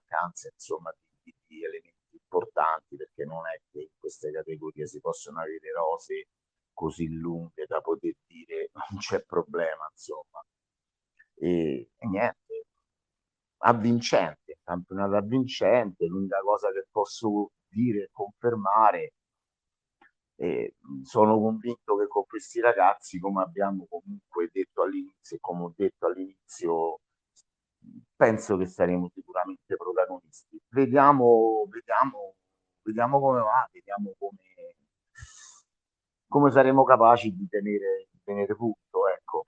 mancanze 0.07 0.51
insomma, 0.53 0.95
di, 1.23 1.35
di, 1.47 1.65
elementi 1.65 1.95
importanti 2.13 2.97
perché 2.97 3.25
non 3.25 3.47
è 3.47 3.61
che 3.71 3.81
in 3.81 3.99
queste 3.99 4.31
categorie 4.31 4.87
si 4.87 5.01
possono 5.01 5.41
avere 5.41 5.73
rose 5.73 6.29
così 6.73 7.09
lunghe 7.09 7.65
da 7.67 7.81
poter 7.81 8.15
dire 8.27 8.71
non 8.91 8.99
c'è 9.01 9.23
problema 9.25 9.89
insomma. 9.91 10.45
E, 11.35 11.91
e 11.97 12.07
niente. 12.07 12.67
Avvincente 13.59 14.59
campionato 14.63 15.17
avvincente 15.17 16.07
l'unica 16.07 16.41
cosa 16.41 16.71
che 16.73 16.87
posso 16.91 17.53
dire 17.69 18.05
e 18.05 18.09
confermare 18.13 19.13
e 20.39 20.75
sono 21.03 21.39
convinto 21.39 21.97
che 21.97 22.07
con 22.07 22.25
questi 22.27 22.61
ragazzi 22.61 23.19
come 23.19 23.43
abbiamo 23.43 23.87
comunque 23.89 24.51
detto 24.53 24.83
all'inizio 24.83 25.39
come 25.41 25.63
ho 25.65 25.73
detto 25.75 26.07
all'inizio 26.07 27.01
penso 28.17 28.57
che 28.57 28.67
saremo 28.67 29.11
sicuramente 29.13 29.77
protagonisti. 29.77 30.61
Vediamo, 30.69 31.67
vediamo, 31.69 32.35
vediamo 32.83 33.21
come 33.21 33.41
va, 33.41 33.69
vediamo 33.73 34.15
come, 34.19 34.77
come 36.29 36.51
saremo 36.51 36.85
capaci 36.85 37.35
di 37.35 37.47
tenere, 37.49 38.09
di 38.11 38.21
tenere 38.25 38.55
punto. 38.57 39.09
Ecco. 39.09 39.45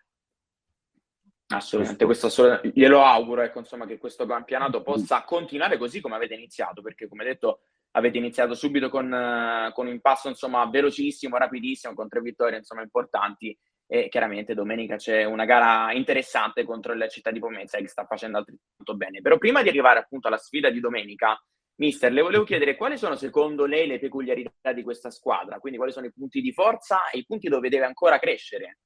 Assolutamente, 1.49 2.05
questo, 2.05 2.27
questo 2.27 2.61
glielo 2.75 3.03
auguro, 3.03 3.41
ecco, 3.41 3.61
insomma, 3.61 3.87
che 3.87 3.99
questo 3.99 4.27
campionato 4.27 4.83
possa 4.83 5.25
continuare 5.25 5.79
così 5.79 6.01
come 6.01 6.17
avete 6.17 6.35
iniziato, 6.35 6.83
perché 6.83 7.09
come 7.09 7.25
detto 7.25 7.61
avete 7.93 8.19
iniziato 8.19 8.55
subito 8.55 8.91
con, 8.91 9.11
uh, 9.11 9.73
con 9.73 9.87
un 9.87 10.01
passo 10.01 10.29
insomma 10.29 10.67
velocissimo, 10.67 11.39
rapidissimo, 11.39 11.95
con 11.95 12.07
tre 12.07 12.21
vittorie 12.21 12.59
insomma 12.59 12.83
importanti 12.83 13.57
e 13.91 14.09
chiaramente 14.11 14.53
domenica 14.53 14.97
c'è 14.97 15.25
una 15.25 15.47
gara 15.47 15.93
interessante 15.95 16.63
contro 16.65 16.93
il 16.93 17.09
Città 17.09 17.31
di 17.31 17.39
Pomezia 17.39 17.79
che 17.79 17.89
sta 17.89 18.05
facendo 18.05 18.37
altrettanto 18.37 18.95
bene. 18.95 19.23
Però 19.23 19.39
prima 19.39 19.63
di 19.63 19.71
arrivare 19.71 19.99
appunto 19.99 20.29
alla 20.29 20.37
sfida 20.37 20.69
di 20.69 20.79
domenica, 20.79 21.43
mister, 21.77 22.13
le 22.13 22.21
volevo 22.21 22.45
chiedere 22.45 22.77
quali 22.77 22.99
sono 22.99 23.17
secondo 23.17 23.65
lei 23.65 23.87
le 23.87 23.99
peculiarità 23.99 24.75
di 24.75 24.83
questa 24.83 25.11
squadra, 25.11 25.59
quindi 25.59 25.79
quali 25.79 25.93
sono 25.93 26.05
i 26.05 26.13
punti 26.13 26.43
di 26.43 26.53
forza 26.53 27.09
e 27.09 27.19
i 27.19 27.25
punti 27.25 27.49
dove 27.49 27.71
deve 27.71 27.87
ancora 27.87 28.19
crescere 28.19 28.81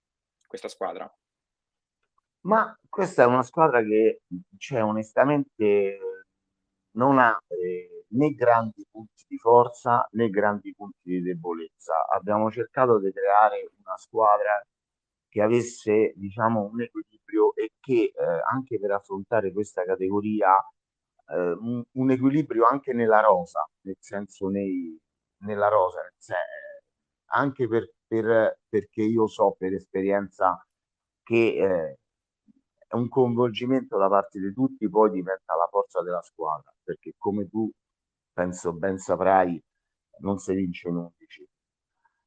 questa 0.46 0.68
squadra? 0.68 1.12
Ma 2.42 2.78
questa 2.88 3.24
è 3.24 3.26
una 3.26 3.42
squadra 3.42 3.82
che, 3.82 4.22
cioè, 4.56 4.84
onestamente 4.84 5.98
non 6.92 7.18
ha 7.18 7.36
eh, 7.48 8.04
né 8.10 8.34
grandi 8.34 8.86
punti 8.88 9.24
di 9.26 9.38
forza 9.38 10.06
né 10.12 10.28
grandi 10.28 10.72
punti 10.74 10.98
di 11.02 11.22
debolezza. 11.22 12.06
Abbiamo 12.08 12.50
cercato 12.50 12.98
di 13.00 13.10
creare 13.12 13.70
una 13.82 13.96
squadra 13.96 14.62
che 15.32 15.40
avesse 15.40 16.12
diciamo, 16.14 16.68
un 16.70 16.82
equilibrio 16.82 17.54
e 17.54 17.72
che 17.80 18.12
eh, 18.14 18.14
anche 18.50 18.78
per 18.78 18.90
affrontare 18.90 19.50
questa 19.50 19.82
categoria 19.82 20.54
eh, 21.28 21.52
un, 21.52 21.82
un, 21.90 22.10
equilibrio 22.10 22.66
anche 22.66 22.92
nella 22.92 23.20
rosa, 23.20 23.66
nel 23.86 23.96
senso 23.98 24.48
nei, 24.48 24.94
nella 25.38 25.68
rosa, 25.68 26.00
senso, 26.18 26.34
anche 27.30 27.66
per, 27.66 27.94
per, 28.06 28.58
perché 28.68 29.02
io 29.04 29.26
so 29.26 29.54
per 29.56 29.72
esperienza 29.72 30.62
che 31.22 31.54
eh, 31.56 31.98
un 32.90 33.08
coinvolgimento 33.08 33.96
da 33.96 34.08
parte 34.08 34.38
di 34.38 34.52
tutti 34.52 34.86
poi 34.90 35.12
diventa 35.12 35.54
la 35.56 35.66
forza 35.70 36.02
della 36.02 36.20
squadra, 36.20 36.70
perché 36.82 37.14
come 37.16 37.48
tu 37.48 37.70
penso 38.34 38.74
ben 38.74 38.98
saprai, 38.98 39.58
non 40.18 40.36
si 40.36 40.52
vince 40.52 40.88
in 40.88 40.96
11, 40.96 41.48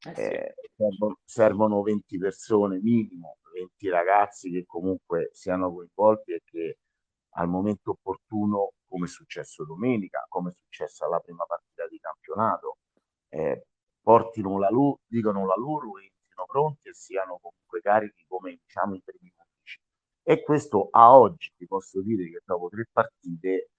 eh 0.09 0.13
sì. 0.13 0.21
eh, 0.21 0.55
servono, 0.75 1.17
servono 1.23 1.81
20 1.81 2.17
persone 2.17 2.79
minimo, 2.79 3.37
20 3.53 3.89
ragazzi 3.89 4.51
che 4.51 4.65
comunque 4.65 5.29
siano 5.33 5.73
coinvolti 5.73 6.33
e 6.33 6.41
che 6.43 6.77
al 7.37 7.47
momento 7.47 7.91
opportuno, 7.91 8.73
come 8.87 9.05
è 9.05 9.09
successo 9.09 9.65
domenica, 9.65 10.25
come 10.29 10.51
è 10.51 10.53
successo 10.53 11.05
alla 11.05 11.19
prima 11.19 11.43
partita 11.45 11.87
di 11.87 11.97
campionato, 11.99 12.77
eh, 13.29 13.65
portino 14.01 14.59
la 14.59 14.69
loro, 14.69 14.99
dicano 15.05 15.45
la 15.45 15.55
loro, 15.55 15.97
entrino 15.99 16.45
pronti 16.47 16.89
e 16.89 16.93
siano 16.93 17.39
comunque 17.41 17.81
carichi 17.81 18.25
come 18.27 18.57
diciamo 18.61 18.95
i 18.95 19.01
primi 19.03 19.33
11. 19.35 19.79
E 20.23 20.43
questo 20.43 20.89
a 20.91 21.15
oggi 21.15 21.51
ti 21.57 21.65
posso 21.65 22.01
dire 22.01 22.29
che 22.29 22.41
dopo 22.45 22.69
tre 22.69 22.87
partite 22.91 23.69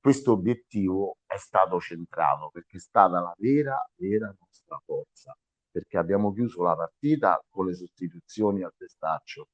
questo 0.00 0.32
obiettivo 0.32 1.18
è 1.26 1.36
stato 1.36 1.80
centrato 1.80 2.50
perché 2.50 2.76
è 2.76 2.80
stata 2.80 3.20
la 3.20 3.34
vera, 3.38 3.78
vera 3.96 4.34
nostra 4.38 4.80
forza 4.84 5.34
perché 5.70 5.98
abbiamo 5.98 6.32
chiuso 6.32 6.62
la 6.62 6.74
partita 6.74 7.42
con 7.48 7.66
le 7.66 7.74
sostituzioni 7.74 8.62
al 8.62 8.72
testaccio 8.76 9.48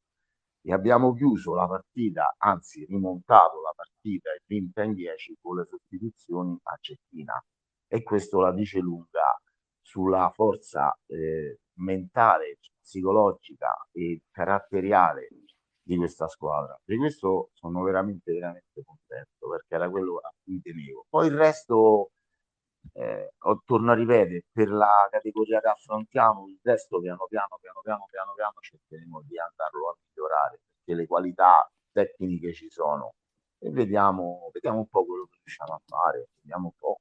e 0.63 0.73
abbiamo 0.73 1.15
chiuso 1.15 1.55
la 1.55 1.67
partita, 1.67 2.35
anzi 2.39 2.85
rimontato 2.87 3.61
la 3.61 3.73
partita 3.75 4.31
e 4.33 4.41
vinta 4.47 4.83
in 4.83 4.95
10 4.95 5.37
con 5.41 5.59
le 5.59 5.65
sostituzioni 5.65 6.59
a 6.63 6.77
Cecchina. 6.81 7.41
E 7.89 8.03
questo 8.03 8.41
la 8.41 8.53
dice 8.53 8.81
lunga 8.81 9.41
sulla 9.81 10.31
forza 10.35 10.93
eh, 11.07 11.61
mentale, 11.75 12.59
psicologica 12.81 13.69
e 13.93 14.23
caratteriale 14.31 15.29
di 15.87 15.97
questa 15.97 16.27
squadra. 16.27 16.77
Di 16.85 16.97
questo 16.97 17.51
sono 17.53 17.83
veramente, 17.85 18.33
veramente 18.33 18.83
contento 18.85 19.49
perché 19.49 19.75
era 19.77 19.89
quello 19.89 20.17
a 20.19 20.33
cui 20.43 20.61
tenevo. 20.61 21.07
Poi 21.09 21.29
il 21.29 21.37
resto 21.37 22.11
eh, 22.93 23.33
torno 23.65 23.93
a 23.93 23.95
ripetere, 23.95 24.45
per 24.53 24.69
la 24.69 25.09
categoria 25.11 25.61
che 25.61 25.69
affrontiamo, 25.69 26.49
il 26.49 26.59
resto 26.63 27.01
piano 27.01 27.27
piano, 27.29 27.59
piano 27.61 27.81
piano, 27.83 28.07
piano 28.11 28.33
piano 28.35 28.55
cercheremo 28.61 29.23
di 29.27 29.39
andarlo 29.39 29.91
a 29.91 29.97
migliorare, 30.07 30.61
perché 30.69 30.95
le 31.01 31.07
qualità 31.07 31.71
tecniche 31.93 32.53
ci 32.53 32.71
sono. 32.71 33.15
E 33.59 33.71
vediamo, 33.71 34.51
vediamo 34.53 34.79
un 34.79 34.89
po' 34.89 35.07
quello 35.07 35.27
che 35.31 35.39
riusciamo 35.43 35.73
a 35.73 35.81
fare, 35.87 36.29
vediamo 36.43 36.67
un 36.67 36.73
po'. 36.79 37.01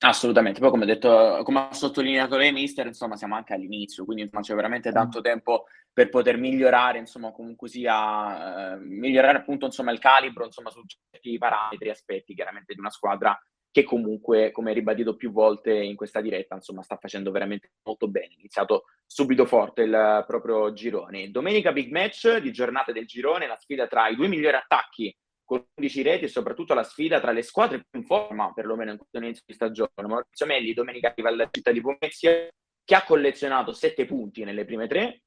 Assolutamente, 0.00 0.60
poi 0.60 0.70
come, 0.70 0.86
detto, 0.86 1.40
come 1.42 1.68
ha 1.70 1.72
sottolineato 1.72 2.36
lei, 2.36 2.52
mister, 2.52 2.86
insomma 2.86 3.16
siamo 3.16 3.34
anche 3.34 3.52
all'inizio, 3.52 4.04
quindi 4.04 4.22
insomma, 4.22 4.42
c'è 4.42 4.54
veramente 4.54 4.92
tanto 4.92 5.20
tempo 5.20 5.64
per 5.92 6.08
poter 6.08 6.36
migliorare, 6.36 6.98
insomma 6.98 7.32
comunque 7.32 7.68
sia, 7.68 8.74
eh, 8.74 8.76
migliorare 8.76 9.38
appunto 9.38 9.66
insomma 9.66 9.90
il 9.90 9.98
calibro, 9.98 10.44
insomma 10.44 10.70
su 10.70 10.84
certi 10.86 11.36
parametri, 11.38 11.90
aspetti 11.90 12.34
chiaramente 12.34 12.74
di 12.74 12.78
una 12.78 12.90
squadra 12.90 13.36
che 13.70 13.84
comunque, 13.84 14.50
come 14.50 14.72
ribadito 14.72 15.16
più 15.16 15.30
volte 15.30 15.72
in 15.72 15.94
questa 15.96 16.20
diretta, 16.20 16.54
insomma, 16.54 16.82
sta 16.82 16.96
facendo 16.96 17.30
veramente 17.30 17.72
molto 17.82 18.08
bene. 18.08 18.34
iniziato 18.36 18.84
subito 19.06 19.44
forte 19.46 19.82
il 19.82 20.24
proprio 20.26 20.72
girone. 20.72 21.30
Domenica 21.30 21.72
big 21.72 21.90
match 21.90 22.38
di 22.38 22.52
giornata 22.52 22.92
del 22.92 23.06
girone, 23.06 23.46
la 23.46 23.56
sfida 23.56 23.86
tra 23.86 24.08
i 24.08 24.16
due 24.16 24.28
migliori 24.28 24.56
attacchi 24.56 25.14
con 25.44 25.64
11 25.76 26.02
reti 26.02 26.24
e 26.24 26.28
soprattutto 26.28 26.74
la 26.74 26.82
sfida 26.82 27.20
tra 27.20 27.32
le 27.32 27.42
squadre 27.42 27.84
più 27.88 28.00
in 28.00 28.04
forma, 28.04 28.52
perlomeno 28.52 28.90
in 28.90 28.98
questo 28.98 29.16
inizio 29.16 29.44
di 29.46 29.54
stagione. 29.54 29.90
Maurizio 29.96 30.44
Melli 30.44 30.74
domenica 30.74 31.08
arriva 31.08 31.30
alla 31.30 31.48
città 31.50 31.72
di 31.72 31.80
Pomezia, 31.80 32.48
che 32.84 32.94
ha 32.94 33.02
collezionato 33.02 33.72
7 33.72 34.04
punti 34.04 34.44
nelle 34.44 34.64
prime 34.64 34.86
tre, 34.86 35.22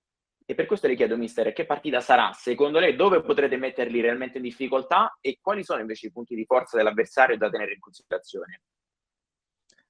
e 0.52 0.56
per 0.56 0.66
questo 0.66 0.88
le 0.88 0.96
chiedo, 0.96 1.16
mister, 1.16 1.54
che 1.54 1.66
partita 1.66 2.02
sarà? 2.02 2.34
Secondo 2.34 2.80
lei 2.80 2.94
dove 2.94 3.22
potrete 3.22 3.56
metterli 3.56 4.02
realmente 4.02 4.36
in 4.36 4.44
difficoltà 4.44 5.18
e 5.22 5.40
quali 5.42 5.64
sono 5.64 5.80
invece 5.80 6.08
i 6.08 6.12
punti 6.12 6.36
di 6.36 6.44
forza 6.44 6.76
dell'avversario 6.76 7.38
da 7.38 7.50
tenere 7.50 7.76
in 7.76 7.80
considerazione? 7.80 8.64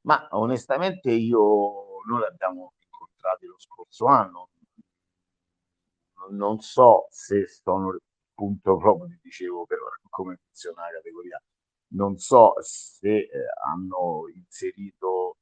Ma 0.02 0.28
onestamente 0.34 1.10
io, 1.10 2.04
noi 2.08 2.20
l'abbiamo 2.20 2.74
incontrati 2.78 3.48
lo 3.48 3.56
scorso 3.58 4.06
anno, 4.06 4.50
non 6.30 6.60
so 6.60 7.08
se 7.10 7.48
sono 7.48 7.98
appunto 8.30 8.78
proprio 8.78 9.18
dicevo 9.20 9.66
però 9.66 9.86
come 10.12 10.38
funziona 10.44 10.84
la 10.84 10.92
categoria, 10.92 11.42
non 11.94 12.18
so 12.20 12.54
se 12.60 13.10
eh, 13.10 13.30
hanno 13.66 14.26
inserito 14.32 15.38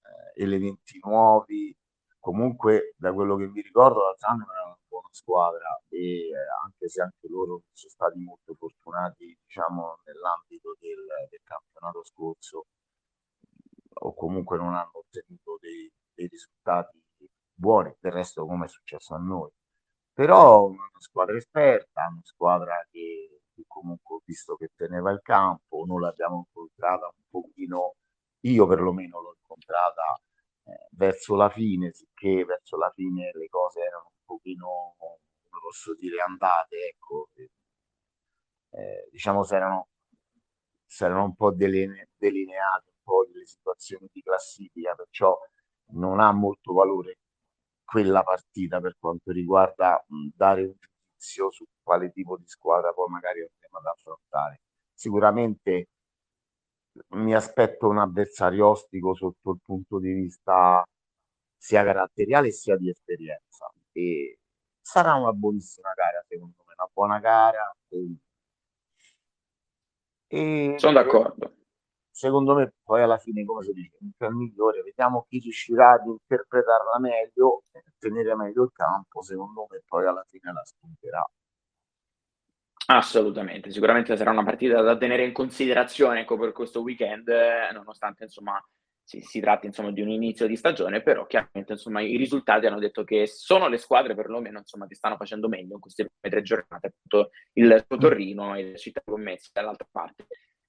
eh, 0.00 0.42
elementi 0.42 0.98
nuovi, 1.02 1.76
comunque 2.22 2.94
da 2.96 3.12
quello 3.12 3.36
che 3.36 3.48
mi 3.48 3.60
ricordo 3.60 4.04
l'altro 4.04 4.28
anno 4.28 4.46
era 4.52 4.64
una 4.66 4.78
buona 4.88 5.08
squadra 5.10 5.82
e 5.88 6.28
eh, 6.28 6.32
anche 6.62 6.88
se 6.88 7.02
anche 7.02 7.26
loro 7.28 7.62
sono 7.72 7.90
stati 7.90 8.20
molto 8.20 8.54
fortunati 8.54 9.36
diciamo 9.44 9.98
nell'ambito 10.06 10.76
del, 10.78 11.04
del 11.28 11.40
campionato 11.42 12.04
scorso 12.04 12.66
o 13.94 14.14
comunque 14.14 14.56
non 14.56 14.74
hanno 14.74 14.92
ottenuto 14.92 15.58
dei, 15.60 15.90
dei 16.14 16.28
risultati 16.28 17.02
buoni. 17.54 17.94
Del 18.00 18.12
resto 18.12 18.46
come 18.46 18.66
è 18.66 18.68
successo 18.68 19.14
a 19.14 19.18
noi. 19.18 19.50
Però 20.12 20.66
una 20.66 20.88
squadra 20.98 21.36
esperta 21.36 22.06
una 22.08 22.20
squadra 22.22 22.86
che, 22.90 23.40
comunque 23.66 24.16
ho 24.16 24.22
visto 24.24 24.56
che 24.56 24.70
teneva 24.74 25.10
il 25.10 25.20
campo 25.22 25.84
noi 25.86 26.00
l'abbiamo 26.00 26.46
incontrata 26.48 27.06
un 27.06 27.22
pochino 27.30 27.94
io 28.40 28.66
perlomeno 28.66 29.20
l'ho 29.20 29.36
incontrata 29.40 30.20
eh, 30.64 30.88
verso 30.92 31.36
la 31.36 31.48
fine, 31.48 31.92
sicché 32.22 32.44
verso 32.44 32.76
la 32.76 32.90
fine 32.94 33.30
le 33.34 33.48
cose 33.48 33.80
erano 33.80 34.12
un 34.14 34.24
pochino, 34.24 34.94
come 34.96 35.60
posso 35.60 35.94
dire, 35.94 36.20
andate, 36.20 36.76
ecco, 36.94 37.28
eh, 38.70 39.08
diciamo 39.10 39.42
si 39.42 39.54
erano, 39.54 39.88
un 41.24 41.34
po' 41.34 41.52
deline, 41.52 42.10
delineate 42.16 42.90
un 42.94 43.02
po' 43.02 43.26
delle 43.30 43.46
situazioni 43.46 44.08
di 44.12 44.22
classifica, 44.22 44.94
perciò 44.94 45.36
non 45.94 46.20
ha 46.20 46.32
molto 46.32 46.72
valore 46.72 47.18
quella 47.84 48.22
partita 48.22 48.80
per 48.80 48.96
quanto 48.98 49.32
riguarda 49.32 50.02
dare 50.34 50.62
un 50.64 50.74
giudizio 50.78 51.50
su 51.50 51.64
quale 51.82 52.10
tipo 52.12 52.38
di 52.38 52.46
squadra 52.46 52.92
poi 52.92 53.08
magari 53.10 53.40
andremo 53.40 53.78
ad 53.78 53.86
affrontare. 53.86 54.60
Sicuramente 54.94 55.88
mi 57.10 57.34
aspetto 57.34 57.88
un 57.88 57.98
avversario 57.98 58.68
ostico 58.68 59.14
sotto 59.14 59.50
il 59.52 59.60
punto 59.62 59.98
di 59.98 60.12
vista 60.12 60.84
sia 61.62 61.84
caratteriale 61.84 62.50
sia 62.50 62.76
di 62.76 62.88
esperienza. 62.90 63.72
E 63.92 64.40
sarà 64.80 65.14
una 65.14 65.32
buonissima 65.32 65.92
gara 65.94 66.20
secondo 66.26 66.64
me, 66.66 66.74
una 66.76 66.90
buona 66.92 67.20
gara 67.20 67.76
e, 67.88 68.16
e 70.26 70.74
sono 70.78 70.94
d'accordo. 70.94 71.54
secondo 72.10 72.54
me 72.54 72.74
poi 72.82 73.02
alla 73.02 73.18
fine 73.18 73.44
come 73.44 73.62
si 73.62 73.72
dice 73.72 73.96
il 74.00 74.34
migliore. 74.34 74.82
Vediamo 74.82 75.24
chi 75.28 75.38
riuscirà 75.38 75.92
ad 75.92 76.06
interpretarla 76.06 76.98
meglio 76.98 77.62
tenere 77.98 78.34
meglio 78.34 78.64
il 78.64 78.70
campo 78.72 79.22
secondo 79.22 79.66
me 79.70 79.82
poi 79.86 80.06
alla 80.06 80.24
fine 80.28 80.52
la 80.52 80.64
spunterà. 80.64 81.24
Assolutamente, 82.86 83.70
sicuramente 83.70 84.16
sarà 84.16 84.32
una 84.32 84.42
partita 84.42 84.82
da 84.82 84.96
tenere 84.96 85.24
in 85.24 85.32
considerazione 85.32 86.22
ecco, 86.22 86.36
per 86.36 86.50
questo 86.52 86.82
weekend, 86.82 87.28
eh, 87.28 87.70
nonostante 87.72 88.24
insomma, 88.24 88.60
si, 89.12 89.20
si 89.20 89.40
tratti 89.40 89.66
insomma, 89.66 89.90
di 89.90 90.00
un 90.00 90.08
inizio 90.08 90.46
di 90.46 90.56
stagione, 90.56 91.02
però 91.02 91.26
chiaramente 91.26 91.72
insomma, 91.72 92.00
i 92.00 92.16
risultati 92.16 92.66
hanno 92.66 92.78
detto 92.78 93.04
che 93.04 93.26
sono 93.26 93.68
le 93.68 93.76
squadre 93.76 94.14
perlomeno 94.14 94.58
insomma, 94.58 94.86
ti 94.86 94.94
stanno 94.94 95.16
facendo 95.16 95.48
meglio 95.48 95.74
in 95.74 95.80
queste 95.80 96.06
prime 96.06 96.34
tre 96.34 96.42
giornate, 96.42 96.86
appunto 96.86 97.30
il 97.54 97.84
Torino 97.86 98.54
e 98.54 98.70
la 98.70 98.76
città 98.76 99.02
commessa 99.04 99.50
dall'altra 99.52 99.86
parte. 99.90 100.26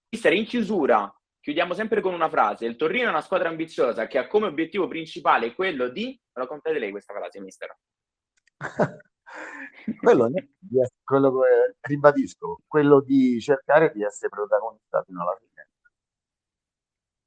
Mister, 0.10 0.34
in 0.34 0.46
chiusura, 0.46 1.12
chiudiamo 1.40 1.74
sempre 1.74 2.02
con 2.02 2.14
una 2.14 2.30
frase. 2.30 2.66
Il 2.66 2.76
Torino 2.76 3.08
è 3.08 3.10
una 3.10 3.22
squadra 3.22 3.50
ambiziosa 3.50 4.08
che 4.08 4.18
ha 4.18 4.28
come 4.28 4.48
obiettivo 4.48 4.88
principale 4.88 5.56
quello 5.56 5.88
di... 5.88 6.20
Lo 6.34 6.48
contate 6.48 6.80
lei 6.80 6.92
questa 6.92 7.14
frase, 7.14 7.40
mister? 7.40 7.78
quello, 10.02 10.30
di, 10.30 10.50
quello 11.04 11.40
che 11.40 11.76
ribadisco, 11.82 12.60
quello 12.68 13.02
di 13.02 13.40
cercare 13.40 13.92
di 13.94 14.04
essere 14.04 14.30
protagonista 14.30 15.02
fino 15.04 15.22
alla 15.22 15.38
fine. 15.40 15.53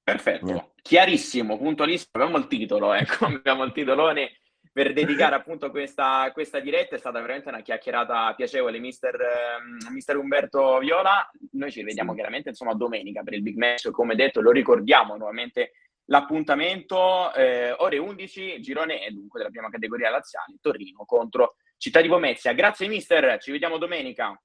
Perfetto, 0.07 0.47
yeah. 0.47 0.71
chiarissimo, 0.83 1.59
puntualissimo. 1.59 2.11
Abbiamo 2.13 2.39
il 2.39 2.47
titolo, 2.47 2.93
ecco, 2.93 3.25
abbiamo 3.27 3.65
il 3.65 3.73
titolone 3.73 4.39
per 4.73 4.93
dedicare 4.93 5.35
appunto 5.35 5.71
questa, 5.71 6.31
questa, 6.33 6.61
diretta. 6.61 6.95
È 6.95 6.99
stata 6.99 7.21
veramente 7.21 7.49
una 7.49 7.61
chiacchierata 7.61 8.33
piacevole, 8.37 8.79
mister, 8.79 9.21
eh, 9.21 9.91
mister 9.91 10.17
Umberto 10.17 10.79
Viola. 10.79 11.29
Noi 11.55 11.73
ci 11.73 11.83
vediamo 11.83 12.11
sì. 12.11 12.19
chiaramente 12.19 12.51
insomma 12.51 12.75
domenica 12.75 13.25
per 13.25 13.35
il 13.35 13.43
big 13.43 13.57
match, 13.57 13.91
come 13.91 14.15
detto, 14.15 14.41
lo 14.41 14.53
ricordiamo 14.53 15.17
nuovamente 15.17 15.73
l'appuntamento 16.05 17.35
eh, 17.35 17.73
ore 17.73 17.99
11, 17.99 18.61
girone 18.61 19.05
E 19.05 19.11
dunque 19.11 19.41
della 19.41 19.51
prima 19.51 19.71
categoria 19.71 20.09
laziale, 20.09 20.55
Torino 20.61 21.05
contro 21.05 21.57
Città 21.79 22.01
di 22.01 22.07
Pomezia. 22.07 22.53
Grazie 22.53 22.87
mister, 22.87 23.41
ci 23.41 23.51
vediamo 23.51 23.77
domenica. 23.77 24.41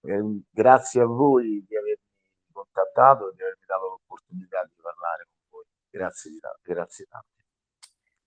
Eh, 0.00 0.40
grazie 0.50 1.02
a 1.02 1.06
voi 1.06 1.64
di 1.64 1.76
avermi 1.76 2.02
contattato 2.52 3.30
e 3.30 3.34
di 3.36 3.42
avermi 3.42 3.64
dato 3.64 3.88
l'opportunità 3.90 4.64
di 4.64 4.73
con 5.98 6.08
voi. 6.10 6.38
Grazie, 6.38 6.38
grazie 6.62 7.06
tanto. 7.08 7.28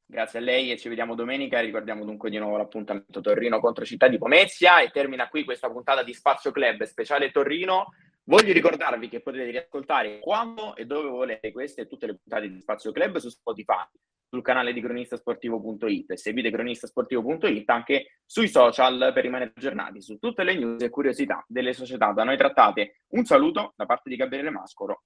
Grazie 0.09 0.39
a 0.39 0.41
lei 0.41 0.71
e 0.71 0.77
ci 0.77 0.87
vediamo 0.87 1.15
domenica. 1.15 1.59
Ricordiamo 1.59 2.05
dunque 2.05 2.29
di 2.29 2.37
nuovo 2.37 2.55
l'appuntamento 2.55 3.19
Torino 3.19 3.59
contro 3.59 3.83
Città 3.83 4.07
di 4.07 4.17
Pomezia 4.17 4.79
e 4.79 4.89
termina 4.89 5.27
qui 5.27 5.43
questa 5.43 5.69
puntata 5.69 6.01
di 6.01 6.13
Spazio 6.13 6.51
Club 6.51 6.83
speciale 6.83 7.29
Torino. 7.29 7.87
Voglio 8.23 8.53
ricordarvi 8.53 9.09
che 9.09 9.21
potete 9.21 9.51
riascoltare 9.51 10.19
quando 10.19 10.77
e 10.77 10.85
dove 10.85 11.09
volete 11.09 11.51
queste 11.51 11.81
e 11.81 11.87
tutte 11.87 12.05
le 12.05 12.17
puntate 12.17 12.49
di 12.49 12.59
Spazio 12.61 12.93
Club 12.93 13.17
su 13.17 13.27
Spotify, 13.27 13.85
sul 14.29 14.41
canale 14.41 14.71
di 14.71 14.81
cronistasportivo.it 14.81 16.11
e 16.11 16.17
seguite 16.17 16.51
cronistasportivo.it 16.51 17.69
anche 17.69 18.19
sui 18.25 18.47
social 18.47 19.11
per 19.13 19.23
rimanere 19.23 19.51
aggiornati 19.53 20.01
su 20.01 20.17
tutte 20.19 20.43
le 20.43 20.55
news 20.55 20.81
e 20.83 20.89
curiosità 20.89 21.43
delle 21.47 21.73
società 21.73 22.13
da 22.13 22.23
noi 22.23 22.37
trattate. 22.37 23.01
Un 23.09 23.25
saluto 23.25 23.73
da 23.75 23.85
parte 23.85 24.09
di 24.09 24.15
Gabriele 24.15 24.51
Mascoro 24.51 25.03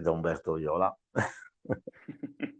da 0.00 0.12
Umberto 0.12 0.54
Viola. 0.54 0.96